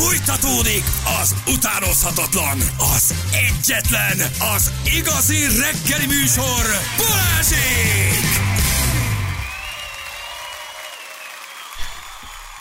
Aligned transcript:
Fújtatódik 0.00 0.84
az 1.20 1.34
utánozhatatlan, 1.54 2.58
az 2.94 3.14
egyetlen, 3.32 4.30
az 4.54 4.72
igazi 4.84 5.38
reggeli 5.42 6.06
műsor, 6.06 6.64
Balázsék! 6.96 8.38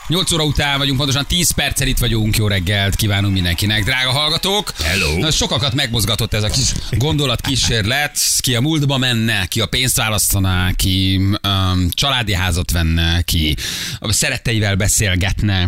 8 0.07 0.31
óra 0.31 0.43
után 0.43 0.77
vagyunk, 0.77 0.97
pontosan 0.97 1.25
10 1.25 1.51
perccel 1.51 1.87
itt 1.87 1.97
vagyunk. 1.97 2.37
Jó 2.37 2.47
reggelt 2.47 2.95
kívánunk 2.95 3.33
mindenkinek, 3.33 3.83
drága 3.83 4.11
hallgatók. 4.11 4.73
Hello. 4.83 5.17
Na, 5.17 5.31
Sokakat 5.31 5.73
megmozgatott 5.73 6.33
ez 6.33 6.43
a 6.43 6.49
kis 6.49 6.71
gondolatkísérlet. 6.91 8.19
Ki 8.39 8.55
a 8.55 8.61
múltba 8.61 8.97
menne, 8.97 9.45
ki 9.45 9.61
a 9.61 9.65
pénzt 9.65 9.97
választaná, 9.97 10.71
ki 10.75 11.17
um, 11.17 11.89
családi 11.89 12.33
házat 12.33 12.71
venne, 12.71 13.21
ki 13.21 13.55
a 13.99 14.11
szeretteivel 14.11 14.75
beszélgetne, 14.75 15.67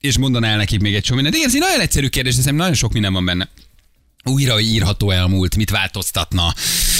és 0.00 0.18
mondaná 0.18 0.48
el 0.48 0.56
nekik 0.56 0.80
még 0.80 0.94
egy 0.94 1.02
csomó 1.02 1.20
mindent. 1.20 1.36
Igen, 1.36 1.48
ez 1.48 1.54
egy 1.54 1.68
nagyon 1.68 1.80
egyszerű 1.80 2.08
kérdés, 2.08 2.34
de 2.34 2.40
szerintem 2.40 2.66
nagyon 2.66 2.78
sok 2.78 2.92
minden 2.92 3.12
van 3.12 3.24
benne 3.24 3.48
újra 4.24 4.60
írható 4.60 5.10
elmúlt, 5.10 5.56
mit 5.56 5.70
változtatna, 5.70 6.54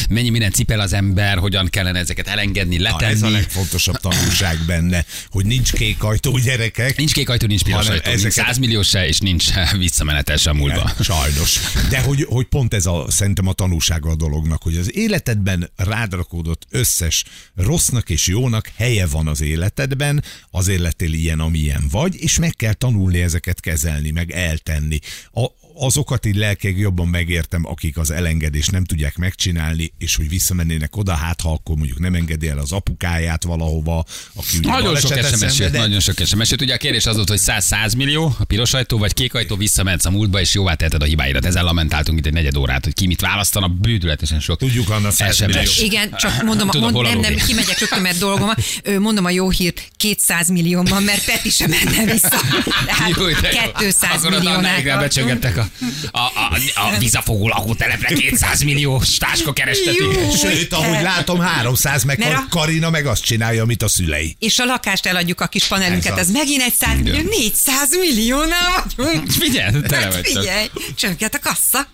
mennyi 0.09 0.28
minden 0.30 0.51
cipel 0.51 0.80
az 0.80 0.92
ember, 0.92 1.38
hogyan 1.38 1.69
kellene 1.69 1.98
ezeket 1.98 2.27
elengedni, 2.28 2.77
Na, 2.77 2.83
letenni. 2.83 3.12
ez 3.12 3.23
a 3.23 3.28
legfontosabb 3.28 3.97
tanulság 3.97 4.59
benne, 4.66 5.05
hogy 5.30 5.47
nincs 5.47 5.73
kék 5.73 6.02
ajtó 6.02 6.38
gyerekek. 6.38 6.97
Nincs 6.97 7.12
kék 7.12 7.28
ajtó, 7.28 7.47
nincs 7.47 7.62
piros 7.62 7.88
ajtó, 7.88 8.11
nincs 8.11 8.25
ezeket- 8.25 8.47
100 8.47 8.59
milliós 8.59 8.88
se, 8.88 9.06
és 9.06 9.19
nincs 9.19 9.45
visszamenetes 9.78 10.47
a 10.47 10.55
múlva. 10.55 10.92
Igen, 10.95 11.05
Sajnos. 11.05 11.59
De 11.88 12.01
hogy, 12.01 12.23
hogy 12.28 12.47
pont 12.47 12.75
ez 12.75 12.87
a, 12.87 13.05
szerintem 13.09 13.47
a 13.47 13.52
tanulsága 13.52 14.11
a 14.11 14.14
dolognak, 14.14 14.62
hogy 14.62 14.77
az 14.77 14.97
életedben 14.97 15.70
rádrakódott 15.77 16.66
összes 16.70 17.25
rossznak 17.56 18.11
és 18.11 18.27
jónak 18.27 18.70
helye 18.77 19.06
van 19.06 19.27
az 19.28 19.41
életedben, 19.41 20.25
azért 20.50 20.80
lettél 20.80 21.12
ilyen, 21.12 21.41
amilyen 21.41 21.84
vagy, 21.91 22.14
és 22.19 22.39
meg 22.39 22.55
kell 22.56 22.73
tanulni 22.73 23.20
ezeket 23.20 23.61
kezelni, 23.61 24.11
meg 24.11 24.30
eltenni. 24.30 24.98
A, 25.33 25.45
azokat 25.80 26.27
így 26.27 26.37
lelkeg 26.37 26.79
jobban 26.79 27.09
megértem, 27.09 27.66
akik 27.66 27.98
az 27.98 28.11
elengedést 28.11 28.70
nem 28.70 28.84
tudják 28.84 29.17
megcsinálni, 29.17 29.92
és 29.98 30.17
hogy 30.17 30.28
visszamennének 30.28 30.97
oda, 30.97 31.12
hát 31.14 31.41
ha 31.41 31.53
akkor 31.53 31.77
mondjuk 31.77 31.98
nem 31.98 32.14
engedi 32.14 32.48
el 32.48 32.59
az 32.59 32.73
apukáját 32.73 33.45
valahova, 33.45 34.05
aki 34.34 34.58
ugye 34.58 34.70
Nagyon 34.70 34.97
sok 34.97 35.12
SMS 35.12 35.53
szenvedett. 35.53 35.81
nagyon 35.81 36.01
sok 36.01 36.14
SMS. 36.25 36.51
Ugye 36.51 36.75
a 36.75 36.77
kérdés 36.77 37.06
az 37.06 37.17
volt, 37.17 37.28
hogy 37.28 37.39
100, 37.39 37.64
100 37.64 37.95
millió, 37.95 38.36
a 38.39 38.45
piros 38.45 38.75
ajtó 38.75 38.98
vagy 38.98 39.14
kék 39.14 39.34
ajtó, 39.34 39.56
visszamehetsz 39.56 40.05
a 40.05 40.11
múltba, 40.11 40.41
és 40.41 40.55
jóvá 40.55 40.75
teheted 40.75 41.03
a 41.03 41.05
hibáidat. 41.05 41.45
Ezzel 41.45 41.64
lamentáltunk 41.64 42.19
itt 42.19 42.27
egy 42.27 42.33
negyed 42.33 42.56
órát, 42.56 42.84
hogy 42.84 42.95
ki 42.95 43.06
mit 43.06 43.20
választana, 43.20 43.69
bődületesen 43.69 44.41
sok. 44.41 44.58
Tudjuk, 44.58 44.91
Anna, 44.91 45.11
100 45.11 45.36
SMS. 45.36 45.47
millió. 45.47 45.70
Igen, 45.83 46.14
csak 46.19 46.42
mondom, 46.42 46.69
Tudom, 46.69 46.92
mond, 46.92 47.06
nem, 47.06 47.20
nem, 47.20 47.34
kimegyek 47.34 47.78
rögtön, 47.78 48.01
mert 48.01 48.19
dolgom 48.19 48.51
Mondom 48.98 49.25
a 49.25 49.31
jó 49.31 49.51
hírt, 49.51 49.89
200 49.97 50.48
millió 50.48 50.83
van, 50.83 51.03
mert 51.03 51.25
Peti 51.25 51.51
sem 51.51 51.70
menne 51.70 52.12
vissza. 52.12 52.28
Tehát 52.86 53.17
Jó, 53.17 53.27
de 53.27 53.53
jó. 53.53 53.73
200 53.78 54.25
Akkor 54.25 54.34
az 54.34 54.42
milliónál 54.42 54.98
becsöngettek 54.98 55.56
a, 55.56 55.70
a, 56.11 56.19
a, 56.19 56.59
a 56.75 56.99
vízafogó 56.99 57.49
lakótelepre 57.49 58.15
200 58.15 58.63
millió 58.63 59.03
táska 59.19 59.53
kerestetik. 59.53 60.37
Sőt, 60.43 60.73
ahogy 60.73 61.03
látom, 61.03 61.39
300, 61.41 62.03
meg 62.05 62.19
Mert 62.19 62.33
a 62.35 62.37
a- 62.39 62.47
Karina 62.51 62.91
meg 62.91 63.07
azt 63.07 63.23
csinálja, 63.25 63.63
amit 63.63 63.83
a 63.83 63.89
szülei. 63.89 64.37
És 64.39 64.59
a 64.59 64.65
lakást 64.65 65.07
eladjuk 65.07 65.41
a 65.41 65.47
kis 65.47 65.65
panelünket, 65.67 66.13
Ez 66.13 66.19
ez, 66.19 66.27
az. 66.27 66.33
megint 66.33 66.63
egy 66.63 66.75
100 66.75 66.98
millió, 67.03 67.29
400 67.29 67.89
milliónál 68.01 68.85
vagyunk. 68.97 69.31
Figyelj, 69.31 69.81
tele 69.81 70.05
Hát 70.05 70.27
figyelj, 70.27 70.71
csökkent 70.97 71.35
a 71.35 71.39
kassa. 71.39 71.87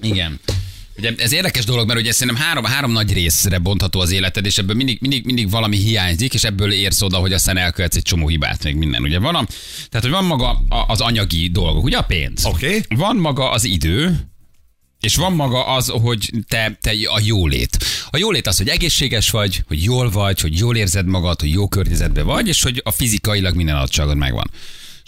Igen. 0.00 0.40
Ugye 0.98 1.12
ez 1.16 1.32
érdekes 1.32 1.64
dolog, 1.64 1.86
mert 1.86 2.00
ugye 2.00 2.12
szerintem 2.12 2.42
három, 2.42 2.64
három 2.64 2.92
nagy 2.92 3.12
részre 3.12 3.58
bontható 3.58 4.00
az 4.00 4.10
életed, 4.10 4.46
és 4.46 4.58
ebből 4.58 4.74
mindig, 4.74 4.98
mindig, 5.00 5.24
mindig 5.24 5.50
valami 5.50 5.76
hiányzik, 5.76 6.34
és 6.34 6.44
ebből 6.44 6.72
érsz 6.72 7.02
oda, 7.02 7.16
hogy 7.16 7.32
aztán 7.32 7.56
elkövetsz 7.56 7.96
egy 7.96 8.02
csomó 8.02 8.28
hibát, 8.28 8.64
még 8.64 8.74
minden. 8.74 9.02
Ugye 9.02 9.18
van, 9.18 9.34
a, 9.34 9.46
tehát, 9.88 10.06
hogy 10.06 10.10
van 10.10 10.24
maga 10.24 10.62
az 10.86 11.00
anyagi 11.00 11.48
dolgok, 11.48 11.84
ugye 11.84 11.96
a 11.96 12.02
pénz. 12.02 12.44
Oké. 12.44 12.82
Van 12.88 13.16
maga 13.16 13.50
az 13.50 13.64
idő, 13.64 14.28
és 15.00 15.16
van 15.16 15.32
maga 15.32 15.66
az, 15.66 15.88
hogy 15.88 16.30
te, 16.48 16.78
te 16.80 16.90
a 17.04 17.20
jólét. 17.24 17.84
A 18.10 18.16
jólét 18.16 18.46
az, 18.46 18.56
hogy 18.56 18.68
egészséges 18.68 19.30
vagy, 19.30 19.62
hogy 19.66 19.82
jól 19.82 20.10
vagy, 20.10 20.40
hogy 20.40 20.58
jól 20.58 20.76
érzed 20.76 21.06
magad, 21.06 21.40
hogy 21.40 21.50
jó 21.50 21.68
környezetben 21.68 22.26
vagy, 22.26 22.48
és 22.48 22.62
hogy 22.62 22.80
a 22.84 22.90
fizikailag 22.90 23.54
minden 23.54 23.76
adottságod 23.76 24.16
megvan. 24.16 24.50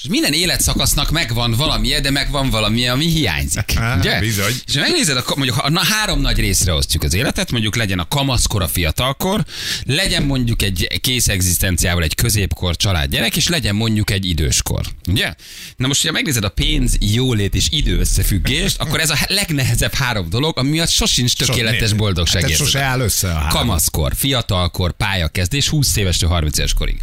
És 0.02 0.08
minden 0.08 0.32
életszakasznak 0.32 1.10
megvan 1.10 1.52
valamilyen, 1.52 2.02
de 2.02 2.10
megvan 2.10 2.50
valami, 2.50 2.88
ami 2.88 3.06
hiányzik. 3.06 3.78
Ugye? 3.98 4.20
bizony. 4.20 4.52
És 4.66 4.74
ha 4.74 4.80
megnézed, 4.80 5.16
a, 5.16 5.24
mondjuk 5.36 5.56
ha 5.56 5.70
na, 5.70 5.84
három 5.84 6.20
nagy 6.20 6.38
részre 6.38 6.72
osztjuk 6.72 7.02
az 7.02 7.14
életet, 7.14 7.50
mondjuk 7.50 7.76
legyen 7.76 7.98
a 7.98 8.08
kamaszkor, 8.08 8.62
a 8.62 8.68
fiatalkor, 8.68 9.44
legyen 9.84 10.22
mondjuk 10.22 10.62
egy 10.62 11.00
kész 11.00 11.28
egzisztenciával 11.28 12.02
egy 12.02 12.14
középkor 12.14 12.76
család 12.76 13.10
gyerek, 13.10 13.36
és 13.36 13.48
legyen 13.48 13.74
mondjuk 13.74 14.10
egy 14.10 14.24
időskor. 14.24 14.86
Ugye? 15.08 15.34
Na 15.76 15.86
most, 15.86 16.06
ha 16.06 16.12
megnézed 16.12 16.44
a 16.44 16.48
pénz, 16.48 16.96
jólét 17.00 17.54
és 17.54 17.66
idő 17.70 17.98
összefüggést, 17.98 18.80
akkor 18.80 19.00
ez 19.00 19.10
a 19.10 19.18
legnehezebb 19.26 19.94
három 19.94 20.28
dolog, 20.30 20.58
ami 20.58 20.70
miatt 20.70 20.90
sosincs 20.90 21.34
tökéletes 21.36 21.88
Hát 21.88 21.96
boldogság. 21.96 22.42
érzet. 22.42 22.56
sose 22.56 22.80
áll 22.80 23.00
össze 23.00 23.28
a 23.28 23.34
három. 23.34 23.48
Kamaszkor, 23.48 24.12
fiatalkor, 24.16 24.92
pályakezdés, 24.92 25.68
20 25.68 25.96
évestől 25.96 26.28
30 26.28 26.58
éves 26.58 26.74
korig. 26.74 27.00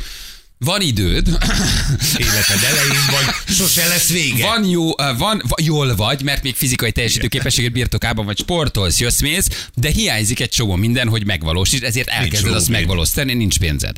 Van 0.60 0.82
időd, 0.82 1.28
Életed 2.18 2.64
elején 2.64 3.06
vagy, 3.12 3.56
sose 3.56 3.88
lesz 3.88 4.10
vége. 4.10 4.46
van 4.46 4.66
jó, 4.70 4.88
uh, 4.90 5.18
van, 5.18 5.42
va- 5.48 5.62
jól 5.62 5.96
vagy, 5.96 6.22
mert 6.24 6.44
még 6.44 6.56
fizikai 6.56 6.92
teljesítő 6.92 7.28
képességet 7.28 7.72
birtokában 7.72 8.26
vagy 8.26 8.38
sportolsz, 8.38 9.00
jössz, 9.00 9.20
mész, 9.22 9.48
de 9.76 9.90
hiányzik 9.90 10.40
egy 10.40 10.50
csomó 10.50 10.76
minden, 10.76 11.08
hogy 11.08 11.26
megvalósítsd, 11.26 11.84
ezért 11.84 12.08
elkezded 12.08 12.54
azt 12.54 12.70
megvalósítani, 12.70 13.34
nincs 13.34 13.60
pénzed. 13.60 13.98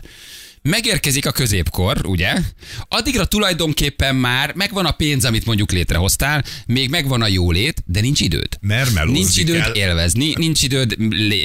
Megérkezik 0.62 1.26
a 1.26 1.32
középkor, 1.32 2.06
ugye? 2.06 2.34
Addigra 2.88 3.26
tulajdonképpen 3.26 4.16
már 4.16 4.54
megvan 4.56 4.86
a 4.86 4.92
pénz, 4.92 5.26
amit 5.26 5.46
mondjuk 5.46 5.72
létrehoztál, 5.72 6.44
még 6.66 6.90
megvan 6.90 7.22
a 7.22 7.28
jólét, 7.28 7.84
de 7.86 8.02
nincs 8.02 8.20
időd. 8.20 8.48
Mert 8.62 8.94
melózni 8.94 9.20
Nincs 9.20 9.38
időd 9.38 9.62
kell. 9.62 9.74
élvezni, 9.74 10.34
nincs 10.38 10.64
időd 10.64 10.96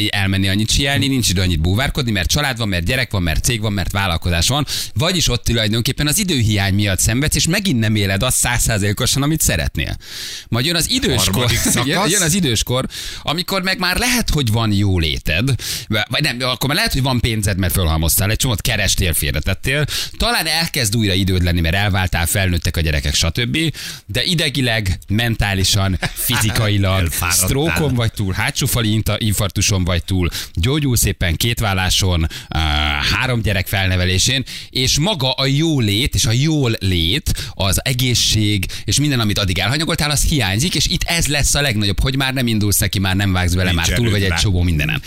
elmenni 0.09 0.49
annyit 0.49 0.71
sielni, 0.71 1.07
nincs 1.07 1.29
időd 1.29 1.45
annyit 1.45 1.61
búvárkodni, 1.61 2.11
mert 2.11 2.29
család 2.31 2.59
van, 2.59 2.69
mert 2.69 2.85
gyerek 2.85 3.11
van, 3.11 3.23
mert 3.23 3.45
cég 3.45 3.61
van, 3.61 3.73
mert 3.73 3.93
vállalkozás 3.93 4.49
van, 4.49 4.67
vagyis 4.95 5.29
ott 5.29 5.45
tulajdonképpen 5.45 6.07
az 6.07 6.19
időhiány 6.19 6.75
miatt 6.75 6.99
szenvedsz, 6.99 7.35
és 7.35 7.47
megint 7.47 7.79
nem 7.79 7.95
éled 7.95 8.23
azt 8.23 8.37
százszázalékosan, 8.37 9.23
amit 9.23 9.41
szeretnél. 9.41 9.97
Majd 10.49 10.67
jön 10.67 10.77
az 10.77 10.91
időskor, 10.91 11.51
jön, 11.85 12.09
jön 12.09 12.23
az 12.23 12.35
időskor, 12.35 12.87
amikor 13.23 13.63
meg 13.63 13.79
már 13.79 13.97
lehet, 13.97 14.31
hogy 14.31 14.51
van 14.53 14.73
jó 14.73 14.99
léted, 14.99 15.55
vagy 16.09 16.23
nem, 16.23 16.37
akkor 16.41 16.69
már 16.69 16.77
lehet, 16.77 16.93
hogy 16.93 17.03
van 17.03 17.21
pénzed, 17.21 17.59
mert 17.59 17.73
fölhalmoztál, 17.73 18.31
egy 18.31 18.37
csomót 18.37 18.61
kerestél, 18.61 19.04
félretettél, 19.13 19.85
talán 20.17 20.47
elkezd 20.47 20.97
újra 20.97 21.13
időd 21.13 21.43
lenni, 21.43 21.61
mert 21.61 21.75
elváltál, 21.75 22.27
felnőttek 22.27 22.77
a 22.77 22.81
gyerekek, 22.81 23.15
stb. 23.15 23.59
De 24.07 24.23
idegileg, 24.23 24.99
mentálisan, 25.09 25.99
fizikailag, 26.27 27.13
sztrókon 27.31 27.95
vagy 27.95 28.13
túl, 28.13 28.33
hátsófali 28.33 28.93
inta- 28.93 29.21
infarktuson 29.21 29.85
vagy 29.85 30.05
túl, 30.05 30.29
gyógyulsz 30.55 31.05
éppen 31.05 31.37
két 31.37 31.61
válláson, 31.61 32.21
uh, 32.23 32.61
három 33.13 33.43
gyerek 33.43 33.67
felnevelésén, 33.67 34.45
és 34.71 34.99
maga 34.99 35.33
a 35.33 35.47
jó 35.47 35.81
lét 35.81 36.15
és 36.15 36.25
a 36.25 36.33
jól 36.33 36.77
lét, 36.79 37.33
az 37.51 37.85
egészség, 37.85 38.67
és 38.85 38.99
minden, 39.01 39.21
amit 39.21 39.39
addig 39.39 39.59
elhanyagoltál, 39.59 40.11
az 40.11 40.23
hiányzik, 40.23 40.75
és 40.75 40.87
itt 40.87 41.03
ez 41.03 41.27
lesz 41.27 41.55
a 41.55 41.61
legnagyobb, 41.61 42.01
hogy 42.01 42.17
már 42.17 42.35
nem 42.35 42.47
indulsz 42.47 42.79
neki, 42.79 42.99
már 42.99 43.17
nem 43.17 43.33
vágsz 43.33 43.55
bele, 43.55 43.71
Nincs 43.71 43.89
már 43.89 43.97
túl 43.97 44.11
vagy 44.11 44.15
erőd 44.15 44.23
egy 44.25 44.29
rá. 44.31 44.37
csomó 44.37 44.63
mindenen. 44.63 45.03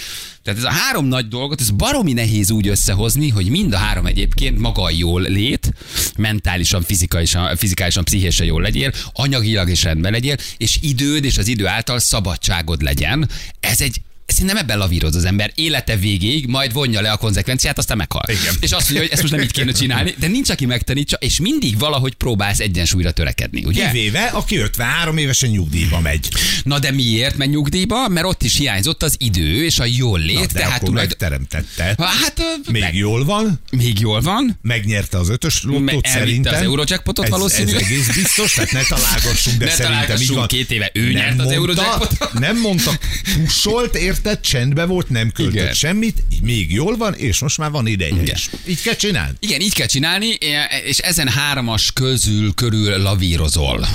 Tehát 0.47 0.61
ez 0.61 0.67
a 0.67 0.71
három 0.71 1.05
nagy 1.05 1.27
dolgot, 1.27 1.61
ez 1.61 1.69
baromi 1.69 2.13
nehéz 2.13 2.51
úgy 2.51 2.67
összehozni, 2.67 3.29
hogy 3.29 3.49
mind 3.49 3.73
a 3.73 3.77
három 3.77 4.05
egyébként 4.05 4.59
maga 4.59 4.89
jól 4.89 5.21
lét, 5.21 5.73
mentálisan, 6.17 6.81
fizikálisan, 6.81 7.55
fizikálisan 7.55 8.03
pszichésen 8.03 8.45
jól 8.45 8.61
legyél, 8.61 8.91
anyagilag 9.13 9.69
is 9.69 9.83
rendben 9.83 10.11
legyél, 10.11 10.35
és 10.57 10.77
időd 10.81 11.23
és 11.23 11.37
az 11.37 11.47
idő 11.47 11.67
által 11.67 11.99
szabadságod 11.99 12.81
legyen. 12.81 13.29
Ez 13.59 13.81
egy 13.81 14.01
Szerintem 14.27 14.57
ebben 14.57 14.77
lavíroz 14.77 15.15
az 15.15 15.25
ember 15.25 15.51
élete 15.55 15.95
végéig, 15.95 16.47
majd 16.47 16.73
vonja 16.73 17.01
le 17.01 17.11
a 17.11 17.17
konzekvenciát, 17.17 17.77
aztán 17.77 17.97
meghal. 17.97 18.23
Igen. 18.27 18.55
És 18.59 18.71
azt 18.71 18.83
mondja, 18.83 18.99
hogy 19.01 19.09
ezt 19.11 19.21
most 19.21 19.33
nem 19.33 19.41
így 19.43 19.51
kéne 19.51 19.71
csinálni, 19.71 20.15
de 20.19 20.27
nincs, 20.27 20.49
aki 20.49 20.65
megtanítsa, 20.65 21.17
és 21.19 21.39
mindig 21.39 21.79
valahogy 21.79 22.13
próbálsz 22.13 22.59
egyensúlyra 22.59 23.11
törekedni, 23.11 23.63
ugye? 23.65 23.85
Kivéve, 23.85 24.23
aki 24.25 24.57
53 24.57 25.17
évesen 25.17 25.49
nyugdíjba 25.49 25.99
megy. 25.99 26.27
Na 26.63 26.79
de 26.79 26.91
miért 26.91 27.37
megy 27.37 27.49
nyugdíjba? 27.49 28.07
Mert 28.07 28.25
ott 28.25 28.43
is 28.43 28.57
hiányzott 28.57 29.03
az 29.03 29.15
idő 29.19 29.63
és 29.65 29.79
a 29.79 29.85
jól 29.85 30.19
lét, 30.19 30.35
Na, 30.35 30.45
de 30.45 30.59
tehát 30.59 30.79
tulajdon... 30.83 31.03
megteremtette. 31.07 31.95
Hát 31.97 32.41
Még 32.71 32.81
meg, 32.81 32.95
jól 32.95 33.25
van, 33.25 33.59
még 33.71 33.99
jól 33.99 34.21
van. 34.21 34.59
megnyerte 34.61 35.17
az 35.17 35.29
ötös 35.29 35.63
lottót 35.63 36.05
szerintem. 36.07 36.53
az 36.53 36.61
Eurojackpotot 36.61 37.27
valószínűleg. 37.27 37.81
Ez 37.81 37.87
egész 37.87 38.15
biztos, 38.15 38.53
tehát 38.53 38.71
ne 38.71 38.81
találgassunk, 38.81 39.57
de 39.57 39.65
Ne 39.65 39.71
szerintem 39.71 40.01
találgassunk, 40.01 40.47
két 40.47 40.71
éve 40.71 40.91
ő 40.93 41.11
nyert 41.11 41.39
az 41.39 41.51
Eurojackpotot. 41.51 42.33
Nem 42.33 42.57
mondta, 42.59 42.91
kussolt, 43.43 43.95
érted? 43.95 44.15
Érted, 44.17 44.39
csendbe 44.39 44.85
volt, 44.85 45.09
nem 45.09 45.31
költött 45.31 45.53
Igen. 45.55 45.73
semmit, 45.73 46.23
így 46.33 46.41
még 46.41 46.73
jól 46.73 46.97
van, 46.97 47.13
és 47.13 47.39
most 47.39 47.57
már 47.57 47.71
van 47.71 47.87
ideje 47.87 48.11
Igen. 48.21 48.35
is. 48.35 48.49
Így 48.67 48.81
kell 48.81 48.93
csinálni. 48.95 49.33
Igen, 49.39 49.61
így 49.61 49.73
kell 49.73 49.87
csinálni, 49.87 50.37
és 50.85 50.97
ezen 50.97 51.27
háromas 51.27 51.91
közül 51.93 52.53
körül 52.53 52.97
lavírozol. 52.97 53.87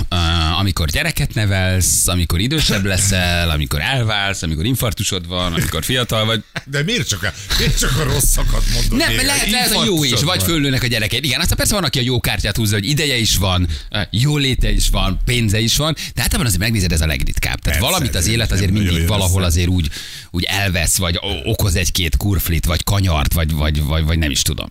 Amikor 0.58 0.88
gyereket 0.88 1.34
nevelsz, 1.34 2.08
amikor 2.08 2.40
idősebb 2.40 2.84
leszel, 2.84 3.50
amikor 3.50 3.80
elválsz, 3.80 4.42
amikor 4.42 4.64
infarktusod 4.64 5.26
van, 5.26 5.52
amikor 5.52 5.84
fiatal 5.84 6.24
vagy. 6.24 6.42
De 6.66 6.82
miért 6.82 7.08
csak 7.08 7.22
a, 7.22 7.32
miért 7.58 7.78
csak 7.78 7.98
a 7.98 8.02
rosszakat 8.02 8.64
mondod? 8.72 8.98
Nem, 8.98 9.14
mert 9.14 9.26
lehet, 9.26 9.50
lehet 9.50 9.72
a 9.72 9.84
jó 9.84 10.04
is, 10.04 10.10
Infarktusod 10.10 10.24
vagy 10.26 10.38
van. 10.38 10.46
fölnőnek 10.48 10.82
a 10.82 10.86
gyerekek. 10.86 11.24
Igen, 11.24 11.40
aztán 11.40 11.56
persze 11.56 11.74
van, 11.74 11.84
aki 11.84 11.98
a 11.98 12.02
jó 12.02 12.20
kártyát 12.20 12.56
húzza, 12.56 12.74
hogy 12.74 12.88
ideje 12.88 13.16
is 13.16 13.36
van, 13.36 13.68
jó 14.10 14.36
léte 14.36 14.70
is 14.70 14.88
van, 14.88 15.20
pénze 15.24 15.60
is 15.60 15.76
van, 15.76 15.94
de 16.14 16.22
általában 16.22 16.46
azért 16.46 16.60
megnézed, 16.62 16.92
ez 16.92 17.00
a 17.00 17.06
legritkább. 17.06 17.58
Tehát 17.58 17.78
Persze, 17.78 17.92
valamit 17.92 18.14
az 18.14 18.26
élet 18.26 18.52
azért 18.52 18.70
mindig 18.70 19.06
valahol 19.06 19.42
azért 19.42 19.68
úgy, 19.68 19.88
úgy 20.30 20.44
elvesz, 20.44 20.96
vagy 20.96 21.18
okoz 21.44 21.74
egy-két 21.74 22.16
kurflit, 22.16 22.64
vagy 22.64 22.84
kanyart, 22.84 23.32
vagy, 23.32 23.52
vagy, 23.52 23.82
vagy, 23.82 24.04
vagy 24.04 24.18
nem 24.18 24.30
is 24.30 24.42
tudom. 24.42 24.68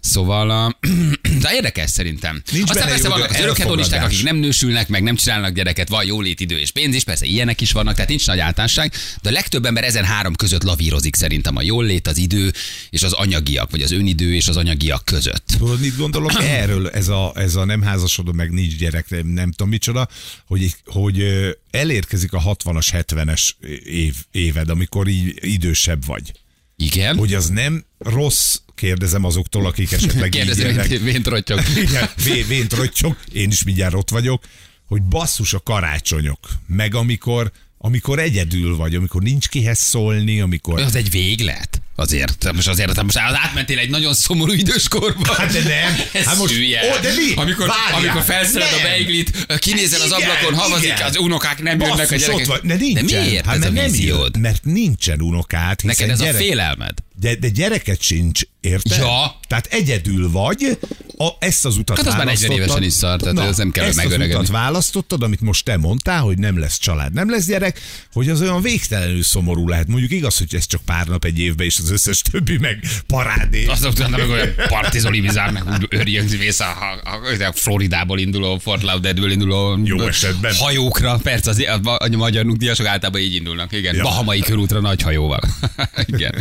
Szóval, 0.00 0.78
de 1.42 1.54
érdekes 1.54 1.90
szerintem. 1.90 2.42
Nincs 2.52 2.70
Aztán 2.70 2.88
persze 2.88 3.08
vannak 3.08 3.30
az 3.30 3.40
örökhedonisták, 3.40 4.04
akik 4.04 4.22
nem 4.22 4.36
nősülnek, 4.36 4.88
meg 4.88 5.02
nem 5.02 5.16
csinálnak 5.16 5.52
gyereket, 5.52 5.88
van 5.88 6.04
jólét 6.04 6.40
idő 6.40 6.58
és 6.58 6.70
pénz 6.70 6.94
is, 6.94 7.04
persze 7.04 7.24
ilyenek 7.24 7.60
is 7.60 7.72
vannak, 7.72 7.94
tehát 7.94 8.08
nincs 8.08 8.26
nagy 8.26 8.38
általánosság, 8.38 8.92
de 9.22 9.28
a 9.28 9.32
legtöbb 9.32 9.64
ember 9.64 9.84
ezen 9.84 10.04
három 10.04 10.34
között 10.34 10.62
lavírozik 10.62 11.16
szerintem 11.16 11.56
a 11.56 11.62
jólét, 11.62 12.06
az 12.06 12.16
idő 12.16 12.52
és 12.90 13.02
az 13.02 13.12
anyagiak, 13.12 13.70
vagy 13.70 13.82
az 13.82 13.92
önidő 13.92 14.34
és 14.34 14.48
az 14.48 14.56
anyagiak 14.56 15.04
között. 15.04 15.46
Tudod, 15.58 15.80
mit 15.80 15.96
gondolok 15.96 16.42
erről, 16.60 16.88
ez 16.88 17.08
a, 17.08 17.32
ez 17.34 17.54
a 17.54 17.64
nem 17.64 17.82
házasodó, 17.82 18.32
meg 18.32 18.50
nincs 18.50 18.76
gyerek, 18.76 19.06
nem 19.24 19.50
tudom 19.50 19.68
micsoda, 19.68 20.08
hogy, 20.46 20.74
hogy 20.84 21.24
elérkezik 21.70 22.32
a 22.32 22.42
60-as, 22.42 22.88
70-es 22.92 23.50
év, 23.84 24.14
éved, 24.30 24.70
amikor 24.78 25.08
így 25.08 25.38
idősebb 25.40 26.04
vagy. 26.04 26.32
Igen. 26.76 27.16
Hogy 27.16 27.34
az 27.34 27.48
nem 27.48 27.84
rossz, 27.98 28.56
kérdezem 28.74 29.24
azoktól, 29.24 29.66
akik 29.66 29.92
esetleg 29.92 30.28
Kérdezem, 30.28 30.76
hogy 30.76 31.02
vént 31.02 31.26
rottyog. 31.26 31.60
Igen, 31.86 32.08
vé- 32.24 32.46
vént 32.46 32.72
rottyog, 32.72 33.16
én 33.32 33.50
is 33.50 33.62
mindjárt 33.62 33.94
ott 33.94 34.10
vagyok, 34.10 34.44
hogy 34.86 35.02
basszus 35.02 35.54
a 35.54 35.60
karácsonyok, 35.60 36.48
meg 36.66 36.94
amikor, 36.94 37.52
amikor 37.78 38.18
egyedül 38.18 38.76
vagy, 38.76 38.94
amikor 38.94 39.22
nincs 39.22 39.48
kihez 39.48 39.78
szólni, 39.78 40.40
amikor... 40.40 40.80
Az 40.80 40.94
egy 40.94 41.10
véglet. 41.10 41.82
Azért, 42.00 42.52
most 42.52 42.68
azért, 42.68 43.02
most 43.02 43.16
átmentél 43.18 43.78
egy 43.78 43.90
nagyon 43.90 44.14
szomorú 44.14 44.52
időskorba. 44.52 45.34
Hát 45.34 45.52
de 45.52 45.62
nem. 45.62 45.96
Ez 46.20 46.24
Hát 46.24 46.36
most- 46.36 46.54
hülye. 46.54 46.80
Ó, 46.96 47.00
de 47.00 47.12
mi? 47.16 47.32
Amikor, 47.34 47.66
Várjál. 47.66 47.98
amikor 48.00 48.22
felszered 48.22 48.68
a 48.72 48.74
Nem. 48.74 48.82
beiglit, 48.82 49.46
kinézel 49.58 50.00
az 50.00 50.06
Igen, 50.18 50.30
ablakon, 50.30 50.54
havazik, 50.58 50.84
igen. 50.92 51.02
az 51.06 51.16
unokák 51.16 51.62
nem 51.62 51.80
jönnek 51.80 51.94
a 51.94 51.96
Basszus, 51.96 52.18
gyerekek. 52.20 52.40
ott 52.40 52.46
vagy. 52.46 52.60
De 52.68 52.74
nincsen. 52.74 53.06
De 53.06 53.20
miért 53.24 53.44
hát 53.44 53.54
ez 53.54 53.60
a 53.60 53.64
mert 53.64 53.74
nem 53.74 53.84
víziód? 53.92 54.30
jön, 54.32 54.42
Mert 54.42 54.64
nincsen 54.64 55.20
unokát. 55.22 55.80
hiszen 55.80 55.96
Neked 56.06 56.10
ez 56.10 56.18
gyerek, 56.18 56.34
a 56.40 56.44
félelmed. 56.44 56.92
De, 57.20 57.34
de 57.34 57.48
gyereket 57.48 58.00
sincs, 58.02 58.40
érted? 58.60 58.98
Ja. 58.98 59.38
Tehát 59.48 59.66
egyedül 59.66 60.30
vagy, 60.30 60.78
a, 61.18 61.28
ezt 61.38 61.64
az 61.64 61.76
utat 61.76 61.96
Hát 61.96 62.06
az 62.06 62.14
már 62.14 62.24
40 62.24 62.34
választottad. 62.34 62.56
évesen 62.58 62.82
is 62.82 62.92
szar, 62.92 63.20
tehát 63.20 63.48
ez 63.48 63.56
nem 63.56 63.70
kell, 63.70 63.84
hogy 63.84 63.92
ezt 63.92 63.98
az 64.04 64.04
megöregedni. 64.04 64.42
utat 64.42 64.52
választottad, 64.52 65.22
amit 65.22 65.40
most 65.40 65.64
te 65.64 65.76
mondtál, 65.76 66.20
hogy 66.20 66.38
nem 66.38 66.58
lesz 66.58 66.78
család, 66.78 67.12
nem 67.12 67.30
lesz 67.30 67.46
gyerek, 67.46 67.80
hogy 68.12 68.28
az 68.28 68.40
olyan 68.40 68.62
végtelenül 68.62 69.22
szomorú 69.22 69.68
lehet. 69.68 69.86
Mondjuk 69.86 70.10
igaz, 70.10 70.38
hogy 70.38 70.54
ez 70.54 70.66
csak 70.66 70.80
pár 70.84 71.06
nap 71.06 71.24
egy 71.24 71.38
évben, 71.38 71.66
és 71.66 71.78
az 71.78 71.90
összes 71.90 72.22
többi 72.22 72.58
meg 72.58 72.80
parádé. 73.06 73.64
Azt 73.64 73.84
utána 73.86 74.16
meg 74.16 74.28
olyan 74.28 74.54
partizoli 74.68 75.20
vizár, 75.20 75.50
meg 75.52 75.62
úgy 75.66 75.86
örjön 75.88 76.26
vész 76.26 76.60
a, 76.60 76.76
a, 77.04 77.44
a, 77.44 77.52
Floridából 77.54 78.18
induló, 78.18 78.58
Fort 78.58 78.82
Lauderdale 78.82 79.32
induló 79.32 79.80
Jó 79.84 80.00
esetben. 80.00 80.54
hajókra. 80.54 81.18
Persze 81.22 81.50
az, 81.50 81.58
a, 81.58 81.88
a, 81.90 81.98
a 82.12 82.16
magyar 82.16 82.44
nyugdíjasok 82.44 82.86
általában 82.86 83.20
így 83.20 83.34
indulnak. 83.34 83.72
Igen, 83.72 83.94
ja. 83.94 84.02
Bahamai 84.02 84.40
körútra 84.40 84.80
nagy 84.80 85.02
hajóval. 85.02 85.40
Igen. 86.14 86.34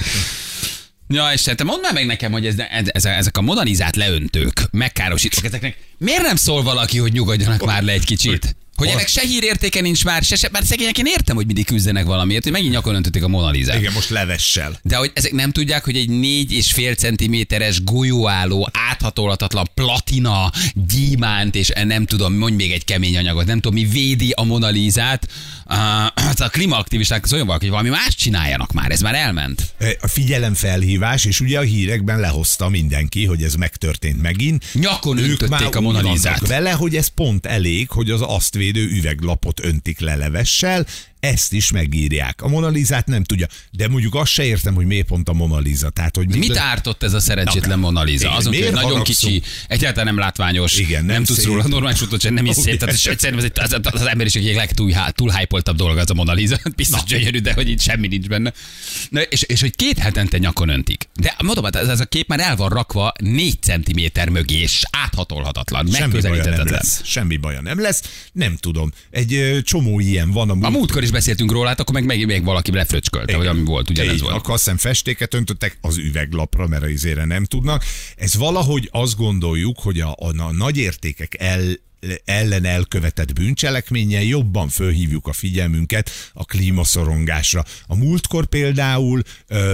Ja, 1.09 1.31
és 1.33 1.42
te 1.42 1.63
mondd 1.63 1.81
már 1.81 1.94
meg 1.94 2.06
nekem, 2.06 2.31
hogy 2.31 2.45
ez, 2.45 2.56
ez, 2.59 2.86
ez, 2.92 3.06
ezek 3.06 3.38
a 3.38 3.42
modernizát 3.42 3.95
leöntők, 3.95 4.68
megkárosítók, 4.71 5.44
ezeknek 5.44 5.77
miért 5.98 6.21
nem 6.21 6.36
szól 6.36 6.63
valaki, 6.63 6.98
hogy 6.98 7.12
nyugodjanak 7.12 7.65
már 7.65 7.83
le 7.83 7.92
egy 7.92 8.06
kicsit? 8.06 8.56
Hogy 8.78 8.88
ennek 8.88 9.08
se 9.08 9.22
hírértéke 9.22 9.82
nincs 9.82 10.04
már, 10.04 10.24
se, 10.24 10.36
se, 10.36 10.50
már 10.52 10.64
szegények 10.66 10.98
én 10.98 11.06
értem, 11.06 11.36
hogy 11.36 11.46
mindig 11.46 11.66
küzdenek 11.66 12.06
valamiért, 12.06 12.44
hogy 12.44 12.52
megint 12.52 12.72
nyakon 12.72 12.96
öntötték 12.96 13.24
a 13.24 13.28
Monalizát. 13.28 13.80
Igen, 13.80 13.94
most 13.94 14.10
levessel. 14.10 14.80
De 14.84 14.96
hogy 14.96 15.12
ezek 15.14 15.32
nem 15.32 15.52
tudják, 15.52 15.84
hogy 15.84 15.96
egy 15.96 16.10
négy 16.10 16.52
és 16.52 16.72
fél 16.72 16.96
centiméteres 16.96 17.84
golyóálló, 17.84 18.70
áthatolhatatlan 18.90 19.70
platina, 19.74 20.52
gyémánt, 20.74 21.56
és 21.56 21.72
nem 21.84 22.06
tudom, 22.06 22.34
mondj 22.34 22.56
még 22.56 22.72
egy 22.72 22.86
kemény 22.86 23.18
anyagot, 23.18 23.46
nem 23.46 23.60
tudom, 23.60 23.80
mi 23.80 23.86
védi 23.86 24.32
a 24.36 24.44
Monalizát. 24.44 25.28
Uh, 25.66 26.06
a 26.38 26.50
klímaaktivisták 26.50 27.26
olyan 27.32 27.46
valaki, 27.46 27.64
hogy 27.64 27.74
valami 27.74 27.90
más 27.90 28.16
csináljanak 28.16 28.72
már, 28.72 28.92
ez 28.92 29.02
már 29.02 29.16
elment. 29.16 29.74
A 30.02 30.08
figyelemfelhívás, 30.08 31.26
és 31.26 31.40
ugye 31.40 31.60
a 31.60 31.62
hírekben 31.62 32.20
lehozta 32.20 32.70
mindenki, 32.70 33.26
hogy 33.26 33.44
ez 33.44 33.54
megtörtént 33.54 34.22
megint. 34.22 34.66
Nyakon 34.74 35.18
Ők 35.18 35.48
már 35.48 35.70
a 35.72 35.82
Monalizát. 35.82 36.48
vele, 36.48 36.72
hogy 36.72 36.96
ez 36.96 37.08
pont 37.08 37.46
elég, 37.46 37.90
hogy 37.90 38.12
az 38.12 38.22
azt 38.28 38.56
védő 38.72 38.90
üveglapot 38.90 39.66
öntik 39.66 40.00
le 40.00 40.16
levessel, 40.16 40.86
ezt 41.28 41.54
is 41.54 41.72
megírják. 41.72 42.42
A 42.42 42.48
Monalizát 42.48 43.06
nem 43.08 43.24
tudja. 43.24 43.48
De 43.72 43.88
mondjuk 43.88 44.16
azt 44.16 44.32
se 44.32 44.44
értem, 44.44 44.74
hogy 44.74 44.86
miért 44.86 45.08
pont 45.08 45.30
a 45.30 45.34
Monaliza. 45.34 45.90
Tehát, 45.90 46.16
hogy 46.16 46.28
Mit 46.28 46.58
ártott 46.58 47.04
ez 47.04 47.14
a 47.14 47.20
szerencsétlen 47.20 47.80
Na, 47.80 47.86
Monaliza? 47.86 48.32
Azon, 48.36 48.54
hogy 48.54 48.62
nagyon 48.64 48.76
haragszunk? 48.76 49.34
kicsi, 49.34 49.42
egyáltalán 49.68 50.06
nem 50.06 50.18
látványos, 50.18 50.78
Igen, 50.78 51.06
nem, 51.06 51.16
nem 51.16 51.24
tudsz 51.24 51.40
szép. 51.40 51.48
róla 51.48 51.68
normális 51.68 52.02
utat 52.02 52.22
sem, 52.22 52.34
nem 52.34 52.46
is 52.46 52.56
szép. 52.66 52.80
Tehát 52.80 52.96
szerintem 52.96 53.38
ez 53.38 53.46
az, 53.56 53.80
az, 53.84 54.02
az 54.02 54.08
emberiség 54.08 54.44
egyik 54.44 54.56
legtúl 54.56 54.92
túl 55.16 55.32
hype 55.32 55.72
dolga 55.72 56.02
az 56.02 56.10
a 56.10 56.14
Monaliza. 56.14 56.60
Biztos 56.76 57.04
gyönyörű, 57.04 57.40
de 57.40 57.54
hogy 57.54 57.70
itt 57.70 57.80
semmi 57.82 58.08
nincs 58.08 58.28
benne. 58.28 58.54
Na, 59.10 59.22
és, 59.22 59.42
és 59.42 59.62
hogy 59.62 59.76
két 59.76 59.98
hetente 59.98 60.38
nyakon 60.38 60.70
öntik. 60.70 61.10
De 61.20 61.36
mondom, 61.44 61.64
hát 61.64 61.76
ez, 61.76 61.88
ez 61.88 62.00
a 62.00 62.06
kép 62.06 62.28
már 62.28 62.40
el 62.40 62.56
van 62.56 62.70
rakva 62.70 63.14
négy 63.20 63.62
centiméter 63.62 64.30
mögé, 64.30 64.56
és 64.60 64.84
áthatolhatatlan, 64.92 65.80
Semmi 65.86 65.92
baja 65.92 66.08
nem 66.08 66.10
megközelíthetetlen. 66.10 66.74
lesz. 66.74 67.02
Semmi 67.04 67.38
baja 67.38 67.62
nem 67.62 67.82
lesz. 67.82 68.02
Nem 68.32 68.56
tudom. 68.56 68.92
Egy 69.10 69.62
csomó 69.64 70.00
ilyen 70.00 70.32
van 70.32 70.50
a 70.50 70.54
A 70.54 70.70
múlt 70.70 70.88
múltkor 70.88 71.04
is 71.04 71.12
beszéltünk 71.18 71.52
róla, 71.52 71.68
hát 71.68 71.80
akkor 71.80 71.94
meg, 71.94 72.06
meg, 72.06 72.25
meg 72.25 72.44
valaki 72.44 72.72
lefröcskölte, 72.72 73.36
hogy 73.36 73.48
ami 73.48 73.64
volt, 73.64 73.90
ugyanez 73.90 74.14
Így, 74.14 74.22
volt. 74.22 74.36
Akkor 74.36 74.54
azt 74.54 74.64
hiszem 74.64 74.78
festéket 74.78 75.34
öntöttek 75.34 75.78
az 75.81 75.98
üveglapra, 75.98 76.68
mert 76.68 76.84
az 76.84 76.90
izére 76.90 77.25
nem 77.25 77.44
tudnak. 77.44 77.84
Ez 78.16 78.36
valahogy 78.36 78.90
azt 78.92 79.18
gondoljuk, 79.18 79.80
hogy 79.80 80.00
a, 80.00 80.12
a, 80.12 80.42
a 80.42 80.52
nagy 80.52 80.78
értékek 80.78 81.36
el, 81.40 81.62
ellen 82.25 82.65
elkövetett 82.65 83.33
bűncselekménnyel 83.33 84.24
jobban 84.24 84.69
fölhívjuk 84.69 85.27
a 85.27 85.33
figyelmünket 85.33 86.12
a 86.33 86.45
klímaszorongásra. 86.45 87.63
A 87.88 87.95
múltkor 87.95 88.45
például 88.45 89.21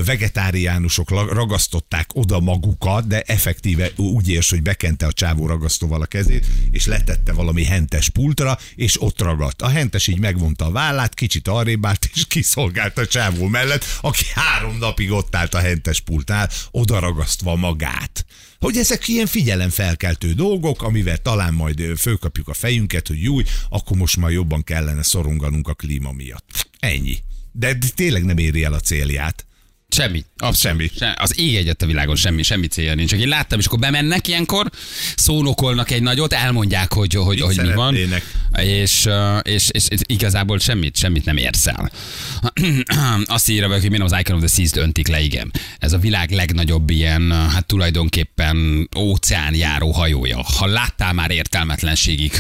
vegetáriánusok 0.06 1.09
ragasztották 1.09 2.09
oda 2.13 2.39
magukat, 2.39 3.07
de 3.07 3.21
effektíve 3.21 3.89
úgy 3.95 4.30
érsz, 4.30 4.50
hogy 4.50 4.62
bekente 4.62 5.06
a 5.06 5.13
csávó 5.13 5.47
ragasztóval 5.47 6.01
a 6.01 6.06
kezét, 6.06 6.45
és 6.71 6.85
letette 6.85 7.33
valami 7.33 7.63
hentes 7.63 8.09
pultra, 8.09 8.57
és 8.75 9.01
ott 9.01 9.21
ragadt. 9.21 9.62
A 9.62 9.68
hentes 9.68 10.07
így 10.07 10.19
megvonta 10.19 10.65
a 10.65 10.71
vállát, 10.71 11.13
kicsit 11.13 11.47
arrébb 11.47 11.85
állt, 11.85 12.09
és 12.13 12.25
kiszolgált 12.27 12.97
a 12.97 13.06
csávó 13.06 13.47
mellett, 13.47 13.85
aki 14.01 14.25
három 14.33 14.77
napig 14.77 15.12
ott 15.12 15.35
állt 15.35 15.53
a 15.53 15.59
hentes 15.59 16.00
pultnál, 16.00 16.50
oda 16.71 17.00
ragasztva 17.00 17.56
magát 17.56 18.25
hogy 18.63 18.77
ezek 18.77 19.07
ilyen 19.07 19.25
figyelemfelkeltő 19.25 20.33
dolgok, 20.33 20.83
amivel 20.83 21.18
talán 21.18 21.54
majd 21.54 21.81
fölkapjuk 21.98 22.48
a 22.48 22.54
fejünket, 22.54 23.07
hogy 23.07 23.21
júj, 23.21 23.44
akkor 23.69 23.98
most 23.98 24.18
már 24.18 24.31
jobban 24.31 24.63
kellene 24.63 25.04
szoronganunk 25.04 25.68
a 25.68 25.73
klíma 25.73 26.11
miatt. 26.11 26.69
Ennyi. 26.80 27.18
De 27.52 27.78
tényleg 27.95 28.23
nem 28.23 28.38
éri 28.38 28.64
el 28.64 28.73
a 28.73 28.80
célját. 28.80 29.45
Semmi. 29.94 30.23
Abszolút. 30.38 30.78
Semmi. 30.78 30.90
Se, 30.97 31.16
az 31.19 31.40
ég 31.40 31.56
egyet 31.56 31.81
a 31.81 31.85
világon 31.85 32.16
semmi, 32.16 32.44
semmi 32.44 32.68
célja 32.68 32.95
nincs. 32.95 33.09
Csak 33.09 33.19
én 33.19 33.28
láttam, 33.28 33.59
és 33.59 33.66
akkor 33.66 33.80
bemennek 33.80 34.28
ilyenkor, 34.28 34.69
szónokolnak 35.16 35.92
egy 35.92 36.02
nagyot, 36.02 36.33
elmondják, 36.33 36.94
hogy, 36.94 37.14
hogy, 37.14 37.38
Mit 37.38 37.45
hogy 37.45 37.68
mi 37.68 37.73
van. 37.73 37.95
És, 37.95 39.09
és, 39.44 39.69
és, 39.71 39.88
és, 39.88 40.00
igazából 40.06 40.59
semmit, 40.59 40.97
semmit 40.97 41.26
nem 41.26 41.38
érsz 41.38 41.68
el. 41.68 41.92
Azt 43.26 43.50
írja 43.50 43.68
hogy 43.68 43.90
miért 43.90 44.04
az 44.04 44.19
Icon 44.19 44.35
of 44.35 44.42
the 44.42 44.56
Seas-t 44.56 44.78
öntik 44.78 45.07
le, 45.07 45.21
igen. 45.21 45.52
Ez 45.78 45.94
a 45.94 45.97
világ 45.97 46.31
legnagyobb 46.31 46.90
ilyen, 46.90 47.31
hát 47.31 47.66
tulajdonképpen 47.66 48.90
óceán 48.97 49.56
járó 49.56 49.92
hajója. 49.92 50.44
Ha 50.57 50.66
láttál 50.66 51.14
már 51.14 51.31
értelmetlenségig, 51.31 52.31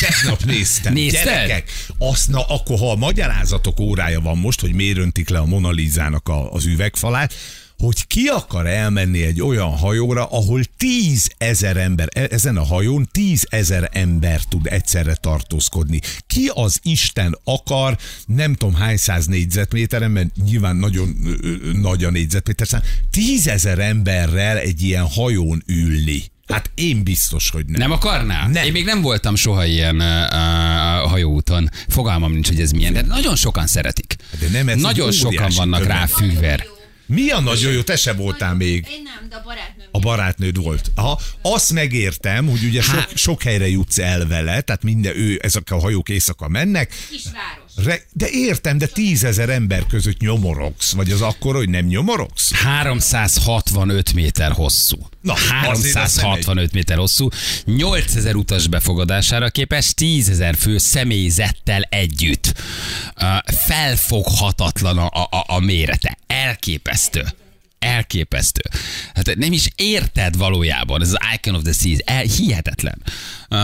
Tegnap 0.00 0.44
néztem. 0.44 0.92
Nézted? 0.92 1.24
Gyerekek, 1.24 1.70
azt, 1.98 2.28
na, 2.28 2.42
akkor 2.42 2.78
ha 2.78 2.90
a 2.90 2.96
magyarázatok 2.96 3.80
órája 3.80 4.20
van 4.20 4.38
most, 4.38 4.60
hogy 4.60 4.72
miért 4.72 4.98
öntik 4.98 5.28
le 5.28 5.38
a 5.38 5.46
Monalizának 5.46 6.28
a, 6.28 6.52
az 6.52 6.66
üvegfalát, 6.66 7.34
hogy 7.78 8.06
ki 8.06 8.26
akar 8.26 8.66
elmenni 8.66 9.22
egy 9.22 9.42
olyan 9.42 9.76
hajóra, 9.76 10.26
ahol 10.26 10.60
tízezer 10.76 11.76
ember, 11.76 12.08
e- 12.12 12.28
ezen 12.30 12.56
a 12.56 12.64
hajón 12.64 13.08
tízezer 13.12 13.90
ember 13.92 14.42
tud 14.42 14.66
egyszerre 14.66 15.14
tartózkodni. 15.14 16.00
Ki 16.26 16.50
az 16.54 16.80
Isten 16.82 17.38
akar, 17.44 17.98
nem 18.26 18.54
tudom 18.54 18.74
hány 18.74 18.96
száz 18.96 19.26
négyzetméteren, 19.26 20.10
mert 20.10 20.36
nyilván 20.44 20.76
nagyon 20.76 21.16
ö, 21.24 21.32
ö, 21.40 21.72
nagy 21.72 22.04
a 22.04 22.10
négyzetméter 22.10 22.66
szám, 22.66 22.82
tízezer 23.10 23.78
emberrel 23.78 24.58
egy 24.58 24.82
ilyen 24.82 25.06
hajón 25.06 25.62
ülni. 25.66 26.22
Hát 26.48 26.70
én 26.74 27.02
biztos, 27.04 27.50
hogy 27.50 27.66
nem. 27.66 27.80
nem 27.80 27.90
akarnál? 27.90 28.48
Nem. 28.48 28.64
Én 28.64 28.72
még 28.72 28.84
nem 28.84 29.00
voltam 29.00 29.34
soha 29.34 29.64
ilyen 29.66 29.96
uh, 29.96 31.10
hajóúton. 31.10 31.70
Fogalmam 31.88 32.32
nincs, 32.32 32.48
hogy 32.48 32.60
ez 32.60 32.70
milyen, 32.70 32.92
de 32.92 33.02
nagyon 33.02 33.36
sokan 33.36 33.66
szeretik. 33.66 34.14
De 34.40 34.48
nem, 34.48 34.68
ez 34.68 34.80
nagyon 34.80 35.12
sokan 35.12 35.50
vannak 35.56 35.80
tömeg. 35.80 35.96
rá 35.96 36.06
függver. 36.06 36.66
Mi 37.06 37.30
a 37.30 37.40
nagyon 37.40 37.72
jó? 37.72 37.80
Te 37.80 37.96
se 37.96 38.12
voltál 38.12 38.54
még. 38.54 38.86
Én 38.90 39.02
nem, 39.02 39.28
de 39.28 39.36
a 39.36 39.42
barátnőm. 39.44 39.86
A 39.90 39.98
barátnőd 39.98 40.62
volt. 40.62 40.90
Aha, 40.94 41.20
azt 41.42 41.72
megértem, 41.72 42.46
hogy 42.48 42.64
ugye 42.64 42.82
sok, 42.82 42.94
Hát- 42.94 43.16
sok 43.16 43.42
helyre 43.42 43.68
jutsz 43.68 43.98
el 43.98 44.26
vele, 44.26 44.60
tehát 44.60 44.82
minden 44.82 45.16
ő, 45.16 45.38
ezek 45.42 45.70
a 45.70 45.78
hajók 45.80 46.08
éjszaka 46.08 46.48
mennek, 46.48 46.94
Kisváros. 47.10 47.57
Re, 47.84 48.00
de 48.12 48.28
értem, 48.30 48.78
de 48.78 48.86
tízezer 48.86 49.48
ember 49.48 49.86
között 49.86 50.18
nyomorogsz, 50.18 50.92
vagy 50.92 51.10
az 51.10 51.20
akkor, 51.20 51.54
hogy 51.54 51.68
nem 51.68 51.84
nyomorogsz? 51.84 52.52
365 52.52 54.12
méter 54.12 54.52
hosszú. 54.52 54.96
Na, 55.22 55.34
azért 55.66 55.96
az 55.96 56.14
nem 56.14 56.24
365 56.24 56.72
méter 56.72 56.96
hosszú, 56.96 57.28
8000 57.64 58.34
utas 58.34 58.66
befogadására 58.66 59.48
képes, 59.48 59.94
10 59.94 60.42
fő 60.58 60.78
személyzettel 60.78 61.82
együtt. 61.82 62.54
Uh, 63.20 63.54
felfoghatatlan 63.54 64.98
a, 64.98 65.22
a, 65.22 65.44
a 65.46 65.58
mérete. 65.60 66.18
Elképesztő. 66.26 67.24
Elképesztő. 67.78 68.60
Hát 69.14 69.34
nem 69.36 69.52
is 69.52 69.68
érted 69.76 70.36
valójában, 70.36 71.02
ez 71.02 71.08
az 71.08 71.18
Icon 71.34 71.54
of 71.54 71.62
the 71.62 71.72
Seas, 71.72 71.98
El, 72.04 72.22
hihetetlen. 72.22 73.02
Uh, 73.50 73.58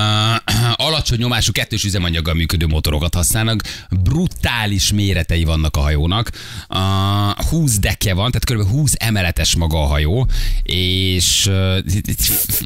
alacsony 0.87 1.19
nyomású 1.19 1.53
kettős 1.53 1.85
üzemanyaggal 1.85 2.35
működő 2.35 2.67
motorokat 2.67 3.15
használnak, 3.15 3.63
brutális 4.03 4.93
méretei 4.93 5.45
vannak 5.45 5.77
a 5.77 5.81
hajónak, 5.81 6.31
uh, 6.69 7.47
20 7.49 7.79
dekje 7.79 8.15
van, 8.15 8.31
tehát 8.31 8.63
kb. 8.63 8.71
20 8.71 8.93
emeletes 8.97 9.57
maga 9.57 9.83
a 9.83 9.87
hajó, 9.87 10.29
és 10.63 11.47
uh, 11.47 11.79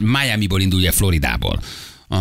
Miami-ból 0.01 0.61
indul 0.61 0.79
ugye 0.79 0.93
Floridából. 0.93 1.63
Uh, 2.11 2.19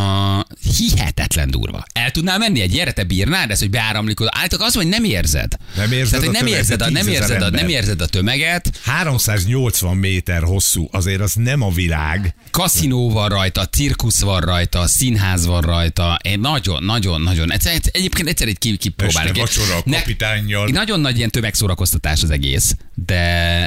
hihetetlen 0.77 1.49
durva. 1.51 1.83
El 1.93 2.11
tudnál 2.11 2.37
menni 2.37 2.61
egy 2.61 2.73
ilyenre, 2.73 2.91
te 2.91 3.03
bírnád 3.03 3.51
ezt, 3.51 3.59
hogy 3.61 3.69
beáramlik 3.69 4.19
oda? 4.19 4.29
Állítok 4.33 4.61
az, 4.61 4.73
hogy 4.73 4.87
nem 4.87 5.03
érzed. 5.03 5.53
Nem 5.75 5.91
érzed 5.91 6.19
Tehát, 6.19 6.25
hogy 6.25 6.33
nem 6.33 6.45
tömeget, 6.45 6.59
érzed, 6.59 6.81
a, 6.81 6.89
nem, 6.89 7.03
10 7.05 7.13
000 7.13 7.17
érzed 7.21 7.41
a, 7.41 7.49
nem 7.49 7.67
érzed 7.67 8.01
a 8.01 8.05
tömeget, 8.07 8.79
380 8.83 9.97
méter 9.97 10.43
hosszú, 10.43 10.87
azért 10.91 11.21
az 11.21 11.33
nem 11.33 11.61
a 11.61 11.69
világ. 11.71 12.35
kaszinó 12.51 13.09
van 13.11 13.29
rajta, 13.29 13.65
cirkusz 13.65 14.21
van 14.21 14.41
rajta, 14.41 14.87
színház 14.87 15.45
van 15.45 15.61
rajta. 15.61 16.19
Én 16.23 16.39
nagyon, 16.39 16.83
nagyon, 16.83 17.21
nagyon. 17.21 17.51
Egyszer, 17.51 17.79
egyébként 17.91 18.27
egyszer 18.27 18.47
egy 18.47 18.57
ki- 18.57 18.77
kipróbálni. 18.77 19.29
Este 19.29 19.41
vacsora 19.41 19.75
a 19.77 19.81
Ne- 19.85 19.97
kapitánnyal. 19.97 20.67
Nagyon 20.69 20.99
nagy 20.99 21.17
ilyen 21.17 21.29
tömegszórakoztatás 21.29 22.23
az 22.23 22.29
egész, 22.29 22.75
de 23.05 23.23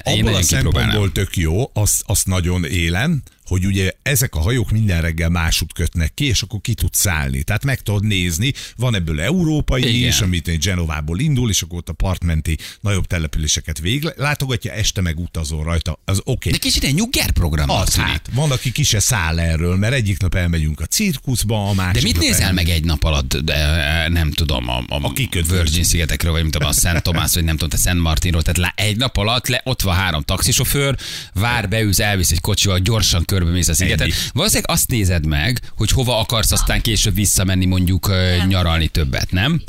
én 0.06 0.12
Abból 0.12 0.22
nagyon 0.24 0.40
a 0.40 0.42
szempontból 0.42 1.12
tök 1.12 1.36
jó, 1.36 1.70
azt, 1.74 2.02
azt 2.06 2.26
nagyon 2.26 2.64
élem, 2.64 3.22
hogy 3.50 3.66
ugye 3.66 3.92
ezek 4.02 4.34
a 4.34 4.40
hajók 4.40 4.70
minden 4.70 5.00
reggel 5.00 5.28
másút 5.28 5.72
kötnek 5.72 6.14
ki, 6.14 6.24
és 6.26 6.42
akkor 6.42 6.60
ki 6.60 6.74
tudsz 6.74 6.98
szállni. 6.98 7.42
Tehát 7.42 7.64
meg 7.64 7.80
tudod 7.80 8.04
nézni, 8.04 8.52
van 8.76 8.94
ebből 8.94 9.20
európai 9.20 9.96
Igen. 9.96 10.08
is, 10.08 10.20
amit 10.20 10.48
egy 10.48 10.58
Genovából 10.58 11.18
indul, 11.18 11.50
és 11.50 11.62
akkor 11.62 11.78
ott 11.78 11.88
a 11.88 11.92
partmenti 11.92 12.58
nagyobb 12.80 13.06
településeket 13.06 13.78
végig 13.78 14.12
látogatja, 14.16 14.72
este 14.72 15.00
meg 15.00 15.18
utazol 15.18 15.64
rajta, 15.64 16.00
az 16.04 16.18
oké. 16.18 16.30
Okay. 16.30 16.52
De 16.52 16.58
kicsit 16.58 16.84
egy 16.84 16.94
nyugger 16.94 17.30
program 17.30 17.70
Az 17.70 17.94
hát, 17.96 18.28
van, 18.32 18.50
aki 18.50 18.72
ki 18.72 18.82
se 18.82 18.98
száll 18.98 19.38
erről, 19.38 19.76
mert 19.76 19.92
egyik 19.94 20.20
nap 20.20 20.34
elmegyünk 20.34 20.80
a 20.80 20.86
cirkuszba, 20.86 21.68
a 21.68 21.74
másik 21.74 21.94
De 21.94 22.00
mit 22.02 22.12
nap 22.12 22.22
nézel 22.22 22.40
elmegyünk- 22.42 22.68
meg 22.68 22.76
egy 22.76 22.84
nap 22.84 23.04
alatt, 23.04 23.36
de 23.36 23.54
eh, 23.54 24.08
nem 24.08 24.30
tudom, 24.30 24.68
a, 24.68 24.84
a, 24.88 25.04
A. 25.04 25.12
Virgin 25.48 25.84
szigetekről, 25.84 26.32
vagy 26.32 26.42
tudom, 26.50 26.68
a 26.68 26.72
Szent 26.72 27.02
Tomás, 27.02 27.34
vagy 27.34 27.44
nem 27.44 27.56
tudom, 27.56 27.78
a 27.78 27.82
Szent 27.82 28.00
Martinról, 28.00 28.42
tehát 28.42 28.72
egy 28.74 28.96
nap 28.96 29.16
alatt 29.16 29.48
le, 29.48 29.60
ott 29.64 29.82
van 29.82 29.94
három 29.94 30.22
taxisofőr, 30.22 30.96
vár, 31.34 31.68
beülsz, 31.68 31.98
elvisz 31.98 32.30
egy 32.30 32.40
kocsival, 32.40 32.78
gyorsan 32.78 33.24
körbemész 33.40 33.68
a 33.68 33.74
szigetet. 33.74 34.00
Ennyi. 34.00 34.12
Valószínűleg 34.32 34.70
azt 34.70 34.88
nézed 34.90 35.26
meg, 35.26 35.60
hogy 35.76 35.90
hova 35.90 36.18
akarsz 36.18 36.52
aztán 36.52 36.80
később 36.80 37.14
visszamenni 37.14 37.64
mondjuk 37.64 38.10
nyaralni 38.48 38.88
többet, 38.88 39.30
nem? 39.30 39.62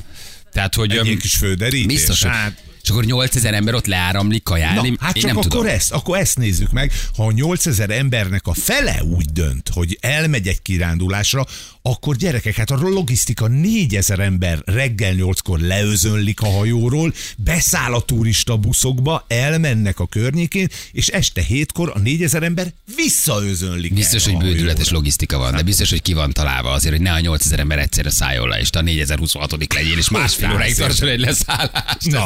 Tehát, 0.51 0.75
hogy 0.75 0.91
Egy 0.97 1.17
kis 1.17 1.33
földerítés. 1.35 1.85
biztos, 1.85 2.21
hogy, 2.21 2.31
Hát, 2.31 2.63
akkor 2.91 3.05
8000 3.05 3.53
ember 3.53 3.73
ott 3.73 3.85
leáramlik 3.85 4.43
kajálni, 4.43 4.89
Na, 4.89 4.95
hát 4.99 5.15
én 5.15 5.21
csak 5.21 5.31
nem 5.31 5.39
akkor 5.39 5.51
tudom. 5.51 5.65
ezt, 5.65 5.91
akkor 5.91 6.17
ezt 6.17 6.37
nézzük 6.37 6.71
meg. 6.71 6.91
Ha 7.15 7.25
a 7.25 7.31
8000 7.31 7.89
embernek 7.89 8.47
a 8.47 8.53
fele 8.53 9.03
úgy 9.03 9.25
dönt, 9.25 9.69
hogy 9.73 9.97
elmegy 10.01 10.47
egy 10.47 10.61
kirándulásra, 10.61 11.45
akkor 11.81 12.15
gyerekek, 12.15 12.55
hát 12.55 12.71
a 12.71 12.77
logisztika 12.77 13.47
4000 13.47 14.19
ember 14.19 14.61
reggel 14.65 15.13
8-kor 15.17 15.59
leözönlik 15.59 16.41
a 16.41 16.47
hajóról, 16.47 17.13
beszáll 17.37 17.93
a 17.93 18.01
turista 18.01 18.57
buszokba, 18.57 19.25
elmennek 19.27 19.99
a 19.99 20.07
környékén, 20.07 20.67
és 20.91 21.07
este 21.07 21.41
7-kor 21.49 21.91
a 21.95 21.99
4000 21.99 22.43
ember 22.43 22.73
visszaözönlik. 22.95 23.93
Biztos, 23.93 24.25
hogy 24.25 24.37
bődületes 24.37 24.89
logisztika 24.89 25.37
van, 25.37 25.55
de 25.55 25.61
biztos, 25.61 25.89
hogy 25.89 26.01
ki 26.01 26.13
van 26.13 26.31
találva 26.31 26.71
azért, 26.71 26.93
hogy 26.93 27.03
ne 27.03 27.11
a 27.11 27.19
8000 27.19 27.59
ember 27.59 27.79
egyszerre 27.79 28.09
szálljon 28.09 28.47
le, 28.47 28.59
és 28.59 28.69
te 28.69 28.79
a 28.79 28.81
4026 28.81 29.73
legyél, 29.73 29.97
és 29.97 30.09
másfél 30.09 30.51
óráig 30.51 30.75
tartson 30.75 31.07
egy 31.07 31.19
leszállást. 31.19 32.05
Na. 32.05 32.25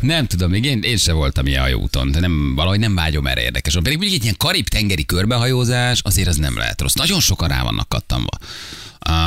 Nem 0.00 0.26
tudom, 0.26 0.50
még 0.50 0.64
én, 0.64 0.82
én 0.82 0.96
sem 0.96 1.14
voltam 1.14 1.46
ilyen 1.46 1.60
hajóúton, 1.62 2.10
de 2.10 2.20
nem, 2.20 2.54
valahogy 2.54 2.78
nem 2.78 2.94
vágyom 2.94 3.26
erre 3.26 3.42
érdekes. 3.42 3.74
Pedig 3.74 3.92
mondjuk 3.92 4.12
egy 4.12 4.22
ilyen 4.22 4.34
karib-tengeri 4.36 5.04
körbehajózás, 5.06 6.00
azért 6.02 6.28
az 6.28 6.36
nem 6.36 6.56
lehet 6.56 6.80
rossz. 6.80 6.94
Nagyon 6.94 7.20
sokan 7.20 7.48
rá 7.48 7.62
vannak 7.62 7.88
kattanva. 7.88 8.30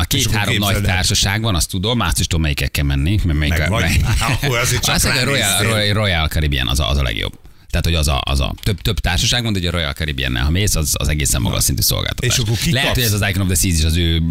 Két-három 0.07 0.55
nagy 0.57 0.81
társaság 0.81 1.41
van, 1.41 1.55
azt 1.55 1.69
tudom, 1.69 1.99
azt 1.99 2.19
is 2.19 2.25
tudom, 2.27 2.41
melyikkel 2.41 2.69
kell 2.69 2.85
menni. 2.85 3.19
Mert 3.23 3.39
melyik, 3.39 3.57
Meg 3.57 3.69
vagy. 3.69 3.81
mely- 3.81 4.01
Akkor 4.19 4.57
azért 4.57 4.83
csak 4.83 4.95
Azt 4.95 5.05
a 5.05 5.23
Royal. 5.23 5.63
Royal, 5.63 5.93
Royal 5.93 6.27
Caribbean 6.27 6.67
az 6.67 6.79
a, 6.79 6.89
az 6.89 6.97
a 6.97 7.03
legjobb. 7.03 7.39
Tehát, 7.69 7.85
hogy 7.85 7.95
az 7.95 8.07
a, 8.07 8.21
az 8.23 8.39
a 8.39 8.53
több, 8.63 8.81
több 8.81 8.99
társaság 8.99 9.43
van, 9.43 9.53
hogy 9.53 9.65
a 9.65 9.71
Royal 9.71 9.93
caribbean 9.93 10.37
ha 10.37 10.49
mész, 10.49 10.75
az, 10.75 10.93
az 10.97 11.07
egészen 11.07 11.41
magas 11.41 11.63
szintű 11.63 11.81
szolgáltatás. 11.81 12.37
És 12.37 12.43
akkor 12.43 12.57
ki 12.57 12.71
Lehet, 12.71 12.93
hogy 12.93 13.03
ez 13.03 13.13
az 13.13 13.21
Icon 13.29 13.41
of 13.41 13.47
the 13.47 13.55
Seas 13.55 13.77
is 13.77 13.83
az 13.83 13.95
ő, 13.95 14.21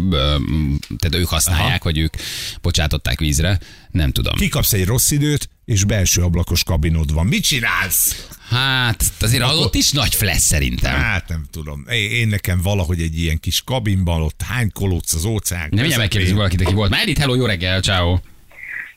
tehát 0.97 1.15
ők 1.15 1.27
használják, 1.27 1.67
Aha. 1.67 1.79
vagy 1.83 1.97
ők 1.97 2.13
bocsátották 2.61 3.19
vízre. 3.19 3.59
Nem 3.91 4.11
tudom. 4.11 4.33
Kikapsz 4.35 4.73
egy 4.73 4.85
rossz 4.85 5.11
időt, 5.11 5.49
és 5.71 5.83
belső 5.83 6.21
ablakos 6.21 6.63
kabinod 6.63 7.13
van. 7.13 7.25
Mit 7.25 7.43
csinálsz? 7.43 8.27
Hát, 8.49 9.03
azért 9.21 9.43
az 9.43 9.49
Akkor- 9.49 9.65
ott 9.65 9.75
is 9.75 9.91
nagy 9.91 10.15
flash 10.15 10.39
szerintem. 10.39 10.93
Hát 10.99 11.27
nem 11.27 11.45
tudom. 11.51 11.85
Én, 11.89 12.27
nekem 12.27 12.59
valahogy 12.63 13.01
egy 13.01 13.19
ilyen 13.19 13.39
kis 13.39 13.61
kabinban, 13.65 14.21
ott 14.21 14.41
hány 14.47 14.71
kolóc 14.71 15.13
az 15.13 15.25
óceán. 15.25 15.59
Nem 15.59 15.69
mindjárt 15.69 15.85
közepén. 15.87 15.99
megkérdezünk 16.01 16.37
valakit, 16.37 16.61
aki 16.61 16.73
volt. 16.73 16.89
Már 16.89 17.01
Edith, 17.01 17.19
hello, 17.19 17.35
jó 17.35 17.45
reggel, 17.45 17.81
ciao. 17.81 18.17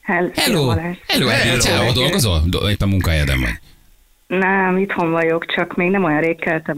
Hello. 0.02 0.30
Hello, 0.34 0.68
hello, 1.06 1.28
Edith, 1.28 1.46
Hello. 1.48 1.60
ciao, 1.60 1.92
dolgozol? 1.92 2.42
Do- 2.46 2.70
Éppen 2.70 2.88
munkahelyeden 2.88 3.40
vagy. 3.40 3.58
Nem, 4.26 4.76
itthon 4.78 5.10
vagyok, 5.10 5.46
csak 5.56 5.76
még 5.76 5.90
nem 5.90 6.04
olyan 6.04 6.20
rég 6.20 6.38
keltem. 6.40 6.76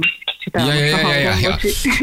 Kicsit 0.52 0.68
Ja, 0.68 0.74
ja, 0.74 0.84
ja, 0.84 1.18
ja, 1.18 1.34
ja. 1.40 1.56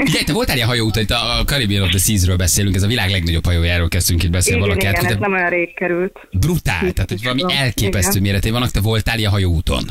Figyelj, 0.05 0.23
te 0.23 0.33
voltál 0.33 0.55
ilyen 0.55 0.67
hajóúton, 0.67 1.03
itt 1.03 1.11
a 1.11 1.43
Caribbean 1.45 1.83
of 1.83 1.89
the 1.89 1.97
Seas-ről 1.97 2.35
beszélünk, 2.35 2.75
ez 2.75 2.83
a 2.83 2.87
világ 2.87 3.09
legnagyobb 3.09 3.45
hajójáról 3.45 3.87
kezdtünk 3.87 4.23
itt 4.23 4.31
beszélni. 4.31 4.63
Igen, 4.63 4.69
valaki 4.69 4.87
igen, 4.87 5.03
át, 5.03 5.11
ez 5.11 5.17
de 5.17 5.27
nem 5.27 5.33
olyan 5.33 5.49
rég 5.49 5.73
került. 5.73 6.19
brutál, 6.31 6.91
tehát 6.91 7.09
hogy 7.09 7.23
valami 7.23 7.41
Igen. 7.41 7.57
elképesztő 7.57 8.19
méretei 8.19 8.51
vannak, 8.51 8.71
te 8.71 8.81
voltál 8.81 9.17
ilyen 9.17 9.31
hajóúton. 9.31 9.83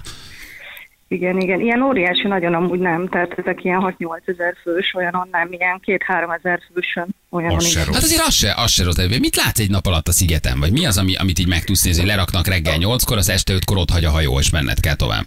Igen, 1.08 1.40
igen. 1.40 1.60
Ilyen 1.60 1.82
óriási 1.82 2.28
nagyon 2.28 2.54
amúgy 2.54 2.78
nem, 2.78 3.08
tehát 3.08 3.34
ezek 3.36 3.64
ilyen 3.64 3.94
6-8 3.98 4.28
ezer 4.28 4.54
fős, 4.62 4.94
olyan 4.94 5.28
nem, 5.30 5.52
ilyen 5.52 5.80
2-3 5.84 6.36
ezer 6.38 6.60
fősön. 6.74 7.08
Olyan 7.30 7.54
Az 7.54 7.70
igen. 7.70 7.86
Hát 7.86 8.02
azért 8.02 8.26
az 8.26 8.34
se, 8.34 8.54
az 8.56 8.70
se 8.70 8.84
rossz. 8.84 8.96
Mit 9.18 9.36
látsz 9.36 9.58
egy 9.58 9.70
nap 9.70 9.86
alatt 9.86 10.08
a 10.08 10.12
szigeten? 10.12 10.60
Vagy 10.60 10.72
mi 10.72 10.86
az, 10.86 10.98
ami, 10.98 11.14
amit 11.14 11.38
így 11.38 11.48
meg 11.48 11.64
tudsz 11.64 11.84
nézni, 11.84 12.06
leraknak 12.06 12.46
reggel 12.46 12.76
8-kor, 12.78 13.16
az 13.16 13.28
este 13.28 13.54
5-kor 13.54 13.76
ott 13.76 13.90
hagy 13.90 14.04
a 14.04 14.10
hajó, 14.10 14.38
és 14.38 14.50
menned 14.50 14.80
kell 14.80 14.94
tovább? 14.94 15.24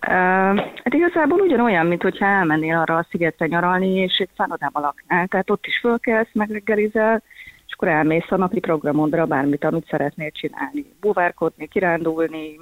Hát 0.00 0.94
igazából 0.94 1.40
ugyanolyan, 1.40 1.86
mint 1.86 2.02
hogyha 2.02 2.26
elmennél 2.26 2.76
arra 2.76 2.96
a 2.96 3.06
szigetre 3.10 3.46
nyaralni, 3.46 3.94
és 3.94 4.16
egy 4.18 4.28
szállodában 4.36 4.82
laknál. 4.82 5.26
Tehát 5.26 5.50
ott 5.50 5.66
is 5.66 5.78
fölkelsz, 5.78 6.28
megreggelizel, 6.32 7.22
és 7.66 7.72
akkor 7.72 7.88
elmész 7.88 8.30
a 8.30 8.36
napi 8.36 8.60
programodra 8.60 9.24
bármit, 9.24 9.64
amit 9.64 9.88
szeretnél 9.90 10.30
csinálni. 10.30 10.84
Buvárkodni, 11.00 11.68
kirándulni, 11.68 12.60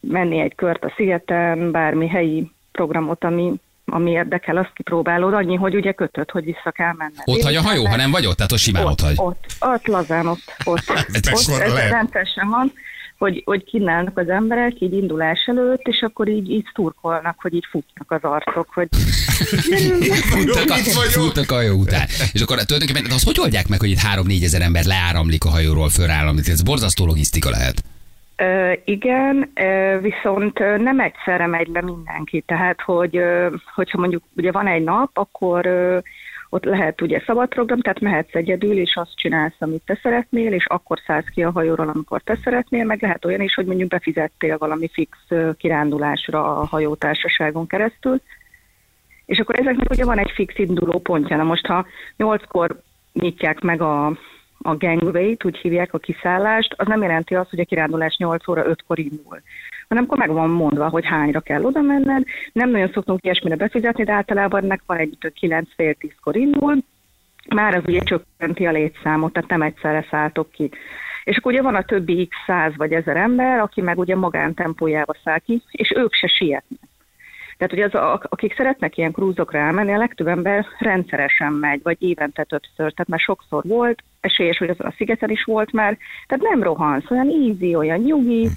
menni 0.00 0.38
egy 0.38 0.54
kört 0.54 0.84
a 0.84 0.92
szigeten, 0.96 1.70
bármi 1.70 2.08
helyi 2.08 2.50
programot, 2.72 3.24
ami, 3.24 3.54
ami 3.84 4.10
érdekel, 4.10 4.56
azt 4.56 4.72
kipróbálod. 4.74 5.32
Annyi, 5.32 5.56
hogy 5.56 5.74
ugye 5.74 5.92
kötöd, 5.92 6.30
hogy 6.30 6.44
vissza 6.44 6.70
kell 6.70 6.92
menned. 6.96 7.22
Ott 7.24 7.42
hagy 7.42 7.54
a 7.56 7.62
hajó, 7.62 7.86
ha 7.86 7.96
nem 7.96 8.10
vagy 8.10 8.26
ott, 8.26 8.36
tehát 8.36 8.52
ott 8.52 8.58
simán 8.58 8.84
ott, 8.84 8.90
ott, 8.90 9.00
hagy. 9.00 9.14
ott, 9.18 9.46
ott 9.60 9.86
lazán, 9.86 10.26
ott, 10.26 10.54
ott, 10.64 10.90
ott 11.14 11.30
mekkora 11.30 11.64
ez 11.64 11.90
rendszeresen 11.90 12.48
van, 12.48 12.72
hogy, 13.18 13.42
hogy 13.44 13.64
kínálnak 13.64 14.18
az 14.18 14.28
emberek 14.28 14.80
így 14.80 14.92
indulás 14.92 15.44
előtt, 15.46 15.82
és 15.82 16.00
akkor 16.00 16.28
így, 16.28 16.50
így 16.50 16.66
szurkolnak, 16.74 17.36
hogy 17.40 17.54
így 17.54 17.66
futnak 17.70 18.10
az 18.10 18.30
arcok, 18.30 18.68
hogy 18.74 18.88
Futnak 20.30 20.70
a, 20.70 20.74
futnak 21.20 21.50
a 21.50 21.54
hajó 21.54 21.74
után. 21.74 22.06
És 22.32 22.40
akkor 22.40 22.56
tulajdonképpen 22.56 23.08
de 23.08 23.14
azt 23.14 23.24
hogy 23.24 23.40
oldják 23.40 23.68
meg, 23.68 23.78
hogy 23.80 23.90
itt 23.90 24.00
3-4 24.14 24.42
ezer 24.42 24.62
ember 24.62 24.84
leáramlik 24.84 25.44
a 25.44 25.48
hajóról, 25.48 25.88
föláramlik? 25.88 26.48
Ez 26.48 26.62
borzasztó 26.62 27.06
logisztika 27.06 27.50
lehet. 27.50 27.82
Ö, 28.36 28.72
igen, 28.84 29.50
ö, 29.54 29.98
viszont 30.00 30.58
nem 30.58 31.00
egyszerre 31.00 31.46
megy 31.46 31.68
le 31.72 31.82
mindenki, 31.82 32.40
tehát 32.46 32.80
hogy 32.80 33.16
ö, 33.16 33.54
hogyha 33.74 33.98
mondjuk 33.98 34.22
ugye 34.36 34.52
van 34.52 34.66
egy 34.66 34.84
nap, 34.84 35.10
akkor 35.12 35.66
ö, 35.66 35.98
ott 36.48 36.64
lehet 36.64 37.00
ugye 37.00 37.22
szabad 37.26 37.48
program, 37.48 37.80
tehát 37.80 38.00
mehetsz 38.00 38.34
egyedül, 38.34 38.78
és 38.78 38.96
azt 38.96 39.16
csinálsz, 39.16 39.56
amit 39.58 39.82
te 39.84 39.98
szeretnél, 40.02 40.52
és 40.52 40.66
akkor 40.66 40.98
szállsz 41.06 41.28
ki 41.34 41.42
a 41.42 41.50
hajóról, 41.50 41.88
amikor 41.88 42.20
te 42.20 42.38
szeretnél, 42.44 42.84
meg 42.84 43.02
lehet 43.02 43.24
olyan 43.24 43.40
is, 43.40 43.54
hogy 43.54 43.66
mondjuk 43.66 43.88
befizettél 43.88 44.58
valami 44.58 44.88
fix 44.92 45.18
kirándulásra 45.56 46.56
a 46.56 46.66
hajótársaságon 46.66 47.66
keresztül, 47.66 48.20
és 49.26 49.38
akkor 49.38 49.58
ezeknek 49.58 49.90
ugye 49.90 50.04
van 50.04 50.18
egy 50.18 50.30
fix 50.34 50.58
induló 50.58 50.98
pontja. 50.98 51.36
Na 51.36 51.42
most, 51.42 51.66
ha 51.66 51.86
nyolckor 52.16 52.80
nyitják 53.12 53.60
meg 53.60 53.82
a 53.82 54.18
a 54.62 54.76
gangway-t, 54.76 55.44
úgy 55.44 55.56
hívják 55.56 55.94
a 55.94 55.98
kiszállást, 55.98 56.74
az 56.76 56.86
nem 56.86 57.02
jelenti 57.02 57.34
azt, 57.34 57.50
hogy 57.50 57.60
a 57.60 57.64
kirándulás 57.64 58.16
8 58.16 58.48
óra 58.48 58.64
5-kor 58.66 58.98
indul 58.98 59.42
hanem 59.88 60.04
akkor 60.04 60.18
meg 60.18 60.30
van 60.32 60.50
mondva, 60.50 60.88
hogy 60.88 61.06
hányra 61.06 61.40
kell 61.40 61.64
oda 61.64 61.80
menned. 61.80 62.24
Nem 62.52 62.70
nagyon 62.70 62.90
szoktunk 62.92 63.24
ilyesmire 63.24 63.56
befizetni, 63.56 64.04
de 64.04 64.12
általában 64.12 64.62
ennek 64.62 64.82
van 64.86 64.96
egy 64.96 65.32
9 65.34 65.68
fél 65.74 65.94
10-kor 66.00 66.36
indul, 66.36 66.76
már 67.48 67.74
az 67.74 67.82
ugye 67.86 68.00
csökkenti 68.00 68.66
a 68.66 68.70
létszámot, 68.70 69.32
tehát 69.32 69.50
nem 69.50 69.62
egyszerre 69.62 70.06
szálltok 70.10 70.50
ki. 70.50 70.70
És 71.24 71.36
akkor 71.36 71.52
ugye 71.52 71.62
van 71.62 71.74
a 71.74 71.82
többi 71.82 72.26
x 72.26 72.36
száz 72.46 72.76
vagy 72.76 72.92
ezer 72.92 73.16
ember, 73.16 73.58
aki 73.58 73.80
meg 73.80 73.98
ugye 73.98 74.16
magántempójába 74.16 75.14
száll 75.24 75.38
ki, 75.38 75.62
és 75.70 75.92
ők 75.96 76.14
se 76.14 76.26
sietnek. 76.26 76.80
Tehát, 77.56 77.72
hogy 77.72 78.00
az, 78.00 78.20
akik 78.22 78.54
szeretnek 78.54 78.96
ilyen 78.96 79.12
krúzokra 79.12 79.58
elmenni, 79.58 79.92
a 79.92 79.98
legtöbb 79.98 80.26
ember 80.26 80.66
rendszeresen 80.78 81.52
megy, 81.52 81.80
vagy 81.82 81.96
évente 82.02 82.44
többször, 82.44 82.76
tehát 82.76 83.08
már 83.08 83.18
sokszor 83.18 83.62
volt, 83.66 84.02
esélyes, 84.20 84.58
hogy 84.58 84.68
azon 84.68 84.86
a 84.86 84.94
szigeten 84.96 85.30
is 85.30 85.44
volt 85.44 85.72
már, 85.72 85.98
tehát 86.26 86.44
nem 86.44 86.62
rohansz, 86.62 87.10
olyan 87.10 87.28
easy, 87.28 87.74
olyan 87.74 87.98
nyugi, 87.98 88.48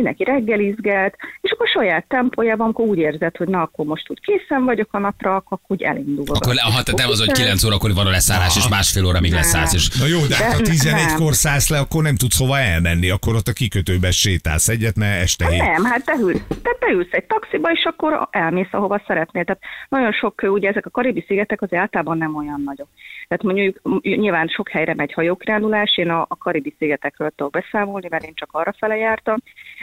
mindenki 0.00 0.24
reggelizget, 0.24 1.16
és 1.40 1.50
akkor 1.50 1.66
saját 1.68 2.04
tempójában, 2.08 2.64
amikor 2.64 2.86
úgy 2.86 2.98
érzed, 2.98 3.36
hogy 3.36 3.48
na, 3.48 3.62
akkor 3.62 3.84
most 3.86 4.10
úgy 4.10 4.20
készen 4.20 4.64
vagyok 4.64 4.88
a 4.90 4.98
napra, 4.98 5.34
akkor 5.34 5.58
úgy 5.66 5.82
elindul. 5.82 6.24
Akkor 6.28 6.54
le, 6.54 6.62
ha 6.62 6.82
te 6.82 6.92
nem 6.96 7.08
az, 7.08 7.18
hogy 7.24 7.32
9 7.32 7.64
órakor 7.64 7.94
van 7.94 8.06
a 8.06 8.10
leszállás, 8.10 8.56
és 8.56 8.68
másfél 8.68 9.06
óra 9.06 9.20
még 9.20 9.32
leszállsz. 9.32 9.74
És... 9.74 9.88
Na 9.88 10.06
jó, 10.06 10.20
de, 10.20 10.26
de 10.28 10.34
hát 10.34 10.52
ha 10.52 10.60
11-kor 10.62 11.34
szállsz 11.34 11.68
le, 11.68 11.78
akkor 11.78 12.02
nem 12.02 12.16
tudsz 12.16 12.38
hova 12.38 12.58
elmenni, 12.58 13.10
akkor 13.10 13.34
ott 13.34 13.48
a 13.48 13.52
kikötőbe 13.52 14.10
sétálsz 14.10 14.68
egyet, 14.68 14.96
mert 14.96 15.22
este 15.22 15.48
hét. 15.48 15.60
Nem, 15.60 15.84
hát 15.84 16.04
te 16.04 16.14
ülsz, 16.20 16.42
te 16.48 16.76
beülsz 16.80 17.12
egy 17.12 17.24
taxiba, 17.24 17.70
és 17.70 17.84
akkor 17.84 18.28
elmész, 18.30 18.72
ahova 18.72 19.02
szeretnél. 19.06 19.44
Tehát 19.44 19.62
nagyon 19.88 20.12
sok, 20.12 20.42
ugye 20.42 20.68
ezek 20.68 20.86
a 20.86 20.90
karibi 20.90 21.24
szigetek 21.26 21.62
azért 21.62 21.82
általában 21.82 22.18
nem 22.18 22.36
olyan 22.36 22.62
nagyok. 22.64 22.88
Tehát 23.30 23.44
mondjuk 23.44 24.02
nyilván 24.02 24.48
sok 24.48 24.68
helyre 24.68 24.94
megy 24.94 25.12
hajókrándulás, 25.12 25.96
én 25.96 26.10
a, 26.10 26.26
a 26.28 26.36
karibi 26.36 26.74
szigetekről 26.78 27.30
tudok 27.36 27.52
beszámolni, 27.52 28.06
mert 28.10 28.24
én 28.24 28.34
csak 28.34 28.48
arra 28.52 28.72
fele 28.78 28.96
jártam, 28.96 29.36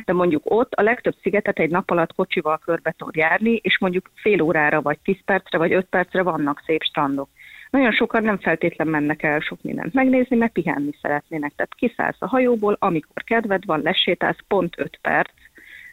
de 0.05 0.13
mondjuk 0.13 0.41
ott 0.45 0.73
a 0.73 0.81
legtöbb 0.81 1.15
szigetet 1.21 1.59
egy 1.59 1.69
nap 1.69 1.89
alatt 1.89 2.15
kocsival 2.15 2.57
körbe 2.57 2.93
tud 2.97 3.15
járni, 3.15 3.59
és 3.63 3.79
mondjuk 3.79 4.11
fél 4.15 4.41
órára, 4.41 4.81
vagy 4.81 4.99
10 5.03 5.15
percre, 5.25 5.57
vagy 5.57 5.73
5 5.73 5.85
percre 5.85 6.21
vannak 6.21 6.63
szép 6.65 6.83
strandok. 6.83 7.29
Nagyon 7.69 7.91
sokan 7.91 8.23
nem 8.23 8.37
feltétlen 8.37 8.87
mennek 8.87 9.23
el 9.23 9.39
sok 9.39 9.61
mindent 9.61 9.93
megnézni, 9.93 10.35
mert 10.35 10.53
pihenni 10.53 10.91
szeretnének. 11.01 11.53
Tehát 11.55 11.75
kiszállsz 11.75 12.21
a 12.21 12.27
hajóból, 12.27 12.77
amikor 12.79 13.23
kedved 13.23 13.65
van, 13.65 13.81
lesétálsz 13.81 14.43
pont 14.47 14.73
5 14.77 14.99
perc, 15.01 15.31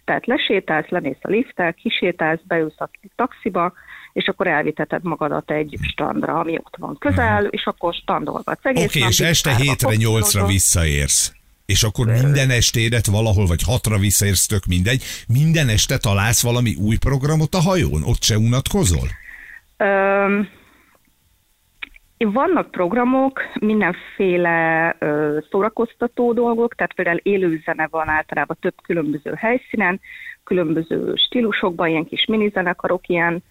tehát 0.04 0.26
lesétálsz, 0.26 0.88
lemész 0.88 1.16
a 1.20 1.28
lifttel, 1.28 1.74
kisétálsz, 1.74 2.40
beülsz 2.46 2.80
a 2.80 2.90
taxiba, 3.16 3.72
és 4.12 4.26
akkor 4.26 4.46
elviteted 4.46 5.04
magadat 5.04 5.50
egy 5.50 5.78
strandra, 5.82 6.38
ami 6.38 6.56
ott 6.56 6.74
van 6.78 6.96
közel, 6.98 7.44
és 7.44 7.64
akkor 7.64 7.94
strandolgatsz 7.94 8.64
egész 8.64 8.84
Oké, 8.84 8.98
okay, 8.98 9.10
és 9.10 9.20
este 9.20 9.54
hétre, 9.56 9.94
nyolcra 9.94 10.46
visszaérsz. 10.46 11.32
És 11.66 11.82
akkor 11.82 12.06
minden 12.06 12.50
estédet 12.50 13.06
valahol, 13.06 13.46
vagy 13.46 13.62
hatra 13.62 13.98
visszaérsz, 13.98 14.46
tök 14.46 14.64
mindegy, 14.64 15.02
minden 15.28 15.68
este 15.68 15.98
találsz 15.98 16.42
valami 16.42 16.74
új 16.74 16.96
programot 16.96 17.54
a 17.54 17.60
hajón? 17.60 18.02
Ott 18.02 18.22
se 18.22 18.38
unatkozol? 18.38 19.08
Um, 19.78 20.48
vannak 22.32 22.70
programok, 22.70 23.40
mindenféle 23.60 24.96
ö, 24.98 25.38
szórakoztató 25.50 26.32
dolgok, 26.32 26.74
tehát 26.74 26.94
például 26.94 27.20
élőzene 27.22 27.88
van 27.90 28.08
általában 28.08 28.56
több 28.60 28.74
különböző 28.82 29.32
helyszínen, 29.36 30.00
különböző 30.44 31.14
stílusokban, 31.14 31.88
ilyen 31.88 32.04
kis 32.04 32.24
minizenekarok, 32.26 33.08
ilyen 33.08 33.42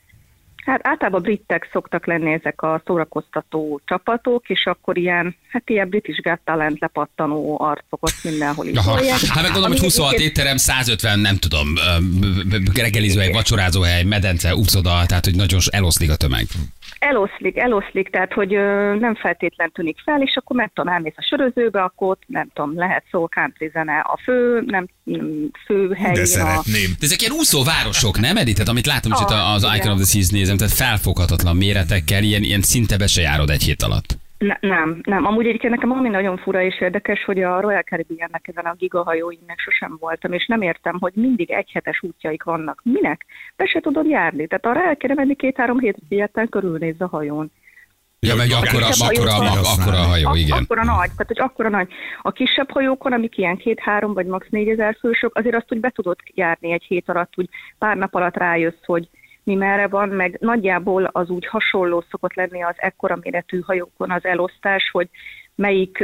Hát 0.66 0.88
általában 0.88 1.22
britek 1.22 1.70
szoktak 1.72 2.06
lenni 2.06 2.34
ezek 2.34 2.62
a 2.62 2.82
szórakoztató 2.86 3.82
csapatok, 3.86 4.50
és 4.50 4.66
akkor 4.66 4.98
ilyen, 4.98 5.36
hát 5.50 5.70
ilyen 5.70 5.90
British 5.90 6.22
Got 6.22 6.40
Talent 6.44 6.80
lepattanó 6.80 7.62
arcok 7.62 8.04
ott 8.04 8.24
mindenhol 8.24 8.66
is. 8.66 8.78
Aha. 8.78 8.96
Hát 8.96 9.42
meg 9.42 9.44
gondolom, 9.44 9.72
hogy 9.72 9.80
26 9.80 10.14
étterem, 10.14 10.58
150, 10.58 11.20
nem 11.20 11.36
tudom, 11.38 11.68
reggelizőhely, 12.74 13.32
vacsorázóhely, 13.32 14.04
medence, 14.04 14.56
úszoda, 14.56 15.06
tehát 15.06 15.26
hogy 15.26 15.36
nagyon 15.36 15.60
eloszlik 15.72 16.12
a 16.12 16.16
tömeg. 16.16 16.46
Eloszlik, 17.00 17.58
eloszlik, 17.58 18.10
tehát 18.10 18.34
hogy 18.34 18.54
ö, 18.54 18.96
nem 18.96 19.16
feltétlen 19.16 19.72
tűnik 19.72 19.98
fel, 20.04 20.22
és 20.22 20.36
akkor 20.36 20.56
meg 20.56 20.72
tudom, 20.74 20.94
elmész 20.94 21.14
a 21.16 21.26
sörözőbe, 21.30 21.82
akkor 21.82 22.18
nem 22.28 22.50
tudom, 22.54 22.78
lehet 22.78 23.04
szó 23.12 23.28
country 23.28 23.70
zene 23.74 24.00
a 24.00 24.20
fő, 24.24 24.64
nem 24.66 24.88
fő 25.66 25.94
hely. 25.94 26.14
De 26.14 26.26
szeretném. 26.26 26.90
De 27.00 27.06
ezek 27.06 27.22
ilyen 27.22 27.34
úszóvárosok, 27.34 28.20
nem 28.20 28.38
Edith? 28.38 28.58
Tehát 28.58 28.72
amit 28.72 28.86
látom, 28.86 29.12
hogy 29.12 29.34
ah, 29.34 29.54
az 29.54 29.68
Icon 29.76 29.92
of 29.92 29.98
the 29.98 30.06
Seas 30.06 30.30
nézem, 30.54 30.78
tehát 30.78 30.90
felfoghatatlan 30.90 31.56
méretekkel, 31.56 32.24
ilyen, 32.24 32.44
ilyen 32.44 32.62
szinte 32.62 32.98
be 32.98 33.08
se 33.08 33.22
járod 33.22 33.50
egy 33.50 33.64
hét 33.64 33.84
alatt. 33.84 34.22
Ne, 34.38 34.58
nem, 34.60 35.00
nem. 35.04 35.26
Amúgy 35.26 35.46
egyébként 35.46 35.74
nekem 35.74 35.92
ami 35.92 36.10
nagyon 36.10 36.38
fura 36.38 36.62
és 36.62 36.82
érdekes, 36.82 37.24
hogy 37.24 37.42
a 37.42 37.62
Royal 37.62 37.82
Caribbeannek 37.82 38.48
ezen 38.48 38.66
a 38.66 38.76
gigahajóinknek 38.78 39.60
sosem 39.60 39.98
voltam, 40.00 40.34
és 40.34 40.46
nem 40.46 40.62
értem, 40.62 40.98
hogy 41.00 41.14
mindig 41.16 41.52
egyhetes 41.52 42.02
útjaik 42.02 42.44
vannak. 42.44 42.82
Minek? 42.84 43.26
Be 43.56 43.66
se 43.66 43.80
tudod 43.80 44.06
járni. 44.06 44.48
Tehát 44.48 44.66
arra 44.66 44.88
el 44.88 44.98
kéne 44.98 45.14
menni 45.14 45.36
két-három 45.36 45.80
hét 45.80 45.98
ilyetten 46.10 46.50
körülnéz 46.50 46.96
a 47.02 47.08
hajón. 47.08 47.52
Ja, 48.20 48.36
meg 48.36 48.50
akkora, 48.52 48.88
akkora, 49.00 49.34
akkora 49.76 50.00
a 50.00 50.04
hajó, 50.04 50.36
igen. 50.36 50.58
Akkora 50.58 50.84
nagy, 50.84 51.12
tehát 51.12 51.28
hogy 51.28 51.40
akkora 51.40 51.70
nagy. 51.70 51.88
A 52.22 52.32
kisebb 52.32 52.72
hajókon, 52.72 53.14
amik 53.14 53.38
ilyen 53.38 53.58
két-három 53.58 54.14
vagy 54.14 54.26
max. 54.26 54.48
négyezer 54.50 54.98
fősök, 55.00 55.38
azért 55.38 55.56
azt 55.56 55.74
úgy 55.74 55.80
be 55.80 55.90
tudod 55.90 56.18
járni 56.34 56.72
egy 56.72 56.84
hét 56.84 57.10
alatt, 57.10 57.34
úgy 57.36 57.50
pár 57.78 57.98
nap 57.98 58.16
alatt 58.16 58.38
rájössz, 58.38 58.84
hogy 58.86 59.10
mi 59.44 59.56
merre 59.56 59.88
van, 59.88 60.10
meg 60.10 60.38
nagyjából 60.40 61.04
az 61.04 61.30
úgy 61.30 61.48
hasonló 61.48 62.04
szokott 62.10 62.34
lenni 62.34 62.64
az 62.64 62.76
ekkora 62.78 63.18
méretű 63.22 63.60
hajókon 63.60 64.12
az 64.12 64.26
elosztás, 64.26 64.90
hogy 64.92 65.10
melyik 65.56 66.04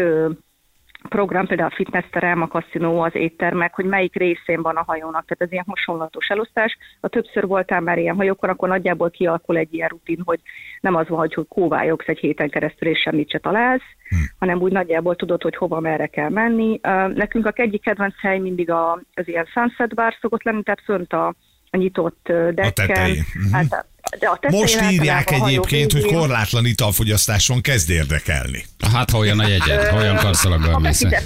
program, 1.10 1.48
például 1.48 1.70
a 1.70 1.76
fitnessterem, 1.76 2.42
a 2.42 2.48
kaszinó, 2.48 3.02
az 3.02 3.16
éttermek, 3.16 3.76
hogy 3.76 3.86
melyik 3.86 4.16
részén 4.16 4.62
van 4.62 4.76
a 4.76 4.84
hajónak, 4.88 5.26
tehát 5.26 5.42
ez 5.42 5.52
ilyen 5.52 5.66
hasonlatos 5.68 6.28
elosztás. 6.28 6.78
Ha 7.02 7.08
többször 7.08 7.48
voltál 7.48 7.82
már 7.82 7.98
ilyen 7.98 8.16
hajókon, 8.16 8.50
akkor 8.50 8.70
nagyjából 8.70 9.10
kialakul 9.10 9.58
egy 9.58 9.74
ilyen 9.74 9.90
rutin, 9.90 10.22
hogy 10.26 10.40
nem 10.82 10.96
az 10.96 11.08
van, 11.08 11.18
hogy 11.18 11.48
kóvályogsz 11.48 12.08
egy 12.08 12.20
héten 12.20 12.50
keresztül, 12.50 12.90
és 12.90 13.00
semmit 13.00 13.30
se 13.30 13.40
találsz, 13.40 13.82
hm. 14.10 14.16
hanem 14.40 14.62
úgy 14.62 14.72
nagyjából 14.72 15.16
tudod, 15.16 15.42
hogy 15.42 15.56
hova, 15.56 15.80
merre 15.80 16.08
kell 16.08 16.30
menni. 16.30 16.80
Nekünk 17.14 17.46
a 17.46 17.52
egyik 17.56 17.82
kedvenc 17.82 18.20
hely 18.20 18.40
mindig 18.40 18.72
az 18.72 19.28
ilyen 19.28 19.46
sunset 19.46 19.96
bar 19.96 20.18
szokott 20.22 20.44
lenni, 20.44 20.64
tehát 20.64 20.82
fönt 20.84 21.14
a 21.14 21.34
nyitott 21.78 22.32
decken. 22.54 23.16
A 23.52 23.56
Hát, 23.56 23.68
de 23.68 23.86
a 24.10 24.38
Most 24.50 24.82
írják 24.92 25.32
egyébként, 25.32 25.92
hogy 25.92 26.06
korlátlan 26.06 26.66
italfogyasztás 26.66 27.48
van, 27.48 27.62
kezd 27.62 27.90
érdekelni. 27.90 28.64
Hát, 28.94 29.10
ha 29.10 29.18
olyan 29.18 29.40
a 29.40 29.48
jegyed, 29.48 29.94
olyan 29.98 30.16
karszalaggal 30.16 30.80
mész. 30.80 31.02
Igen, 31.02 31.24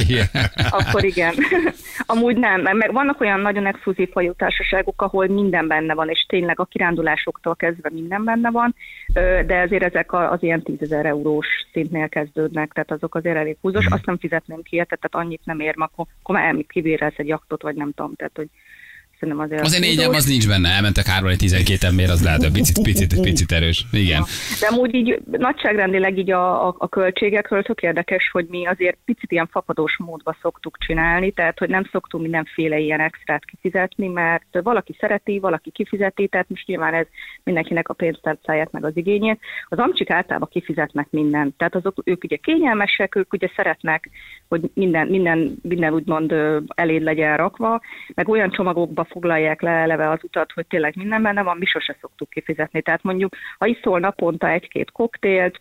igen. 0.00 0.28
Akkor 0.70 1.04
igen. 1.04 1.34
Amúgy 2.06 2.36
nem, 2.36 2.60
meg 2.60 2.92
vannak 2.92 3.20
olyan 3.20 3.40
nagyon 3.40 3.66
exkluzív 3.66 4.08
hajótársaságok, 4.12 5.02
ahol 5.02 5.26
minden 5.26 5.66
benne 5.66 5.94
van, 5.94 6.08
és 6.08 6.26
tényleg 6.28 6.60
a 6.60 6.64
kirándulásoktól 6.64 7.56
kezdve 7.56 7.90
minden 7.92 8.24
benne 8.24 8.50
van, 8.50 8.74
de 9.46 9.54
ezért 9.54 9.82
ezek 9.82 10.12
az 10.12 10.42
ilyen 10.42 10.62
10 10.62 10.76
ezer 10.80 11.06
eurós 11.06 11.46
szintnél 11.72 12.08
kezdődnek, 12.08 12.72
tehát 12.72 12.90
azok 12.90 13.14
azért 13.14 13.36
elég 13.36 13.56
húzós, 13.60 13.84
mhm. 13.84 13.92
azt 13.92 14.06
nem 14.06 14.18
fizetném 14.18 14.62
ki, 14.62 14.76
tehát 14.76 15.08
annyit 15.10 15.40
nem 15.44 15.60
ér, 15.60 15.74
akkor, 15.76 16.06
akkor 16.22 16.34
már 16.34 16.44
elmit 16.44 16.70
kibérelsz 16.70 17.14
egy 17.16 17.28
jaktot, 17.28 17.62
vagy 17.62 17.74
nem 17.74 17.92
tudom, 17.92 18.14
tehát 18.14 18.36
hogy 18.36 18.48
Szerintem 19.20 19.44
azért, 19.44 19.60
azért 19.60 19.82
négyem 19.82 20.10
az 20.10 20.24
nincs 20.24 20.48
benne, 20.48 20.68
elmentek 20.68 21.06
3 21.06 21.36
12 21.36 21.86
ember, 21.86 22.10
az 22.10 22.22
lehet, 22.22 22.42
hogy 22.42 22.52
picit, 22.52 22.82
picit, 22.82 23.20
picit 23.20 23.52
erős. 23.52 23.84
Igen. 23.92 24.24
De 24.60 24.66
amúgy 24.66 24.94
így 24.94 25.20
nagyságrendileg 25.24 26.18
így 26.18 26.30
a, 26.30 26.68
a, 26.68 26.74
a 26.78 26.88
költségekről 26.88 27.62
tök 27.62 27.82
érdekes, 27.82 28.30
hogy 28.32 28.46
mi 28.48 28.66
azért 28.66 28.98
picit 29.04 29.32
ilyen 29.32 29.48
fapadós 29.50 29.96
módba 29.98 30.36
szoktuk 30.42 30.76
csinálni, 30.78 31.30
tehát 31.30 31.58
hogy 31.58 31.68
nem 31.68 31.88
szoktunk 31.92 32.22
mindenféle 32.22 32.78
ilyen 32.78 33.00
extrát 33.00 33.44
kifizetni, 33.44 34.06
mert 34.06 34.46
valaki 34.62 34.96
szereti, 35.00 35.38
valaki 35.38 35.70
kifizeti, 35.70 36.28
tehát 36.28 36.48
most 36.48 36.66
nyilván 36.66 36.94
ez 36.94 37.06
mindenkinek 37.42 37.88
a 37.88 37.94
pénztárcáját 37.94 38.72
meg 38.72 38.84
az 38.84 38.96
igényét. 38.96 39.40
Az 39.68 39.78
amcsik 39.78 40.10
általában 40.10 40.48
kifizetnek 40.52 41.06
mindent, 41.10 41.56
tehát 41.56 41.74
azok 41.74 42.00
ők 42.04 42.24
ugye 42.24 42.36
kényelmesek, 42.36 43.14
ők 43.14 43.32
ugye 43.32 43.50
szeretnek, 43.56 44.10
hogy 44.48 44.70
minden, 44.74 45.06
minden, 45.06 45.58
minden 45.62 45.92
úgymond 45.92 46.34
eléd 46.74 47.02
legyen 47.02 47.36
rakva, 47.36 47.80
meg 48.14 48.28
olyan 48.28 48.50
csomagokba 48.50 49.05
foglalják 49.06 49.60
le 49.60 49.70
eleve 49.70 50.10
az 50.10 50.18
utat, 50.22 50.52
hogy 50.52 50.66
tényleg 50.66 50.96
minden 50.96 51.22
benne 51.22 51.42
van, 51.42 51.56
mi 51.56 51.66
sose 51.66 51.96
szoktuk 52.00 52.30
kifizetni. 52.30 52.82
Tehát 52.82 53.02
mondjuk, 53.02 53.36
ha 53.58 53.66
iszol 53.66 53.98
naponta 53.98 54.48
egy-két 54.48 54.90
koktélt, 54.90 55.60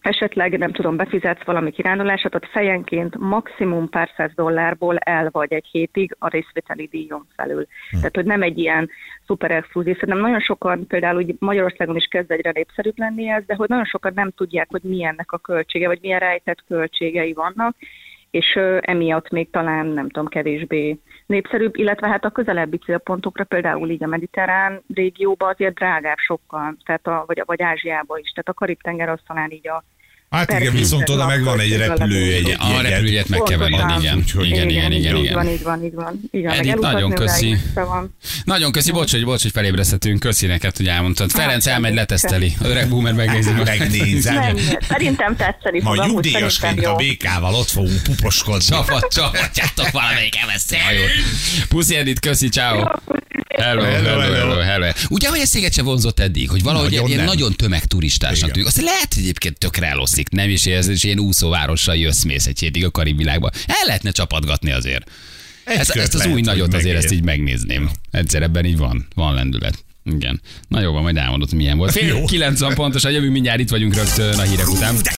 esetleg 0.00 0.58
nem 0.58 0.72
tudom, 0.72 0.96
befizetsz 0.96 1.44
valami 1.44 1.70
kirándulását, 1.70 2.34
ott 2.34 2.46
fejenként 2.46 3.18
maximum 3.18 3.88
pár 3.88 4.10
száz 4.16 4.30
dollárból 4.34 4.96
el 4.98 5.28
vagy 5.30 5.52
egy 5.52 5.66
hétig 5.70 6.16
a 6.18 6.28
részvételi 6.28 6.86
díjon 6.86 7.26
felül. 7.36 7.66
Hm. 7.90 7.96
Tehát, 7.96 8.14
hogy 8.14 8.24
nem 8.24 8.42
egy 8.42 8.58
ilyen 8.58 8.90
szuper 9.26 9.50
exkluzív. 9.50 9.94
Szerintem 9.94 10.18
nagyon 10.18 10.40
sokan, 10.40 10.86
például 10.86 11.16
úgy 11.16 11.34
Magyarországon 11.38 11.96
is 11.96 12.06
kezd 12.10 12.30
egyre 12.30 12.50
népszerűbb 12.50 12.98
lenni 12.98 13.28
ez, 13.28 13.44
de 13.46 13.54
hogy 13.54 13.68
nagyon 13.68 13.84
sokan 13.84 14.12
nem 14.14 14.30
tudják, 14.30 14.66
hogy 14.70 14.82
milyennek 14.82 15.32
a 15.32 15.38
költsége, 15.38 15.86
vagy 15.86 15.98
milyen 16.02 16.20
rejtett 16.20 16.64
költségei 16.68 17.32
vannak, 17.32 17.76
és 18.30 18.58
emiatt 18.80 19.30
még 19.30 19.50
talán, 19.50 19.86
nem 19.86 20.08
tudom, 20.08 20.26
kevésbé 20.26 20.98
népszerűbb, 21.26 21.76
illetve 21.76 22.08
hát 22.08 22.24
a 22.24 22.30
közelebbi 22.30 22.78
célpontokra, 22.78 23.44
például 23.44 23.90
így 23.90 24.02
a 24.02 24.06
mediterrán 24.06 24.82
régióba 24.94 25.46
azért 25.46 25.74
drágább 25.74 26.18
sokkal, 26.18 26.76
tehát 26.84 27.06
a, 27.06 27.24
vagy, 27.26 27.42
vagy 27.46 27.62
Ázsiába 27.62 28.18
is, 28.18 28.30
tehát 28.30 28.48
a 28.48 28.52
Karib-tenger 28.52 29.08
az 29.08 29.20
talán 29.26 29.50
így 29.50 29.68
a 29.68 29.84
Hát 30.30 30.52
igen, 30.52 30.72
viszont 30.72 31.08
oda 31.08 31.18
napközben 31.18 31.44
megvan 31.56 31.60
egy 31.60 31.72
a 31.72 31.86
repülőjegy. 31.86 32.42
legjobb. 32.42 32.60
A 32.76 32.80
repülőjegyet 32.80 33.28
meg 33.28 33.40
kell 33.42 33.58
venned, 33.58 34.00
igen. 34.00 34.16
Úgyhogy- 34.16 34.46
Igen, 34.46 34.68
igen, 34.68 34.92
igen, 34.92 35.16
Így 35.16 35.32
van, 35.32 35.44
igen. 35.44 35.54
így 35.54 35.62
van, 35.62 35.84
így 35.84 35.94
van. 35.94 36.20
Igen, 36.30 36.50
Edith, 36.52 36.66
meg 36.80 36.92
nagyon 36.92 37.10
köszi. 37.12 37.56
van. 37.74 38.16
Nagyon 38.44 38.72
köszi, 38.72 38.90
bocs, 38.90 39.10
hogy, 39.10 39.24
bocs, 39.24 39.42
hogy 39.42 39.50
felébresztettünk. 39.50 40.20
Köszi 40.20 40.46
neked, 40.46 40.76
hogy 40.76 40.86
elmondtad. 40.88 41.30
Ferenc 41.30 41.66
elmegy, 41.66 41.94
leteszteli. 41.94 42.52
Öreg 42.62 42.88
boomer 42.88 43.12
megnézi. 43.12 43.50
Megnézem. 43.64 44.34
Nem, 44.34 44.56
szerintem 44.88 45.36
tetszeni 45.36 45.80
fog, 45.80 45.96
Ma 45.96 46.06
nyugdíjasként 46.06 46.86
a. 46.86 46.94
BK-val 46.94 47.54
ott 47.54 47.68
fogunk 47.68 48.02
puposkodni. 48.02 48.64
Csapat, 48.64 49.12
csapatjátok 49.12 49.90
valamelyik 49.90 50.36
elveszti 50.36 50.74
a 50.74 50.78
hajót. 50.78 51.10
Puszi 51.68 51.96
Edith, 51.96 52.20
köszi, 52.20 52.48
ciao. 52.48 52.84
Hello, 53.60 53.82
hello, 53.82 54.20
Hello, 54.20 54.58
hello. 54.58 54.90
Ugye, 55.08 55.28
hogy 55.28 55.38
ez 55.38 55.48
sziget 55.48 55.72
se 55.72 55.82
vonzott 55.82 56.20
eddig, 56.20 56.50
hogy 56.50 56.62
valahogy 56.62 56.90
Nagyon 56.90 57.06
ilyen 57.06 57.18
nem. 57.18 57.26
nagyon 57.26 57.52
tömegturistásnak 57.52 58.50
tűnik. 58.50 58.68
Azt 58.68 58.80
lehet, 58.80 59.14
hogy 59.14 59.22
egyébként 59.22 59.58
tökre 59.58 59.86
eloszlik, 59.86 60.28
nem 60.28 60.48
is 60.48 60.66
ez, 60.66 60.88
és 60.88 61.04
ilyen 61.04 61.18
úszóvárossal 61.18 61.96
jössz, 61.96 62.22
mész 62.22 62.46
egy 62.46 62.58
hétig 62.58 62.84
a 62.84 62.90
Karib 62.90 63.16
világba. 63.16 63.50
El 63.66 63.86
lehetne 63.86 64.10
csapatgatni 64.10 64.72
azért. 64.72 65.10
Egy 65.64 65.76
Ezt, 65.78 65.90
ezt 65.90 66.14
az 66.14 66.20
lehet, 66.20 66.34
új 66.34 66.40
nagyot 66.40 66.74
azért 66.74 66.96
ezt 66.96 67.12
így 67.12 67.24
megnézném. 67.24 67.90
Egyszer 68.10 68.42
ebben 68.42 68.64
így 68.64 68.76
van, 68.76 69.06
van 69.14 69.34
lendület. 69.34 69.84
Igen. 70.04 70.40
Na 70.68 70.80
jó, 70.80 70.92
van, 70.92 71.02
majd 71.02 71.16
elmondod, 71.16 71.52
milyen 71.52 71.78
volt. 71.78 71.92
Fél 71.92 72.06
Jó. 72.06 72.24
90 72.24 72.74
pontosan 72.74 73.12
jövünk 73.12 73.32
mindjárt, 73.32 73.60
itt 73.60 73.68
vagyunk 73.68 73.94
rögtön 73.94 74.38
a 74.38 74.42
hírek 74.42 74.68
után. 74.68 74.96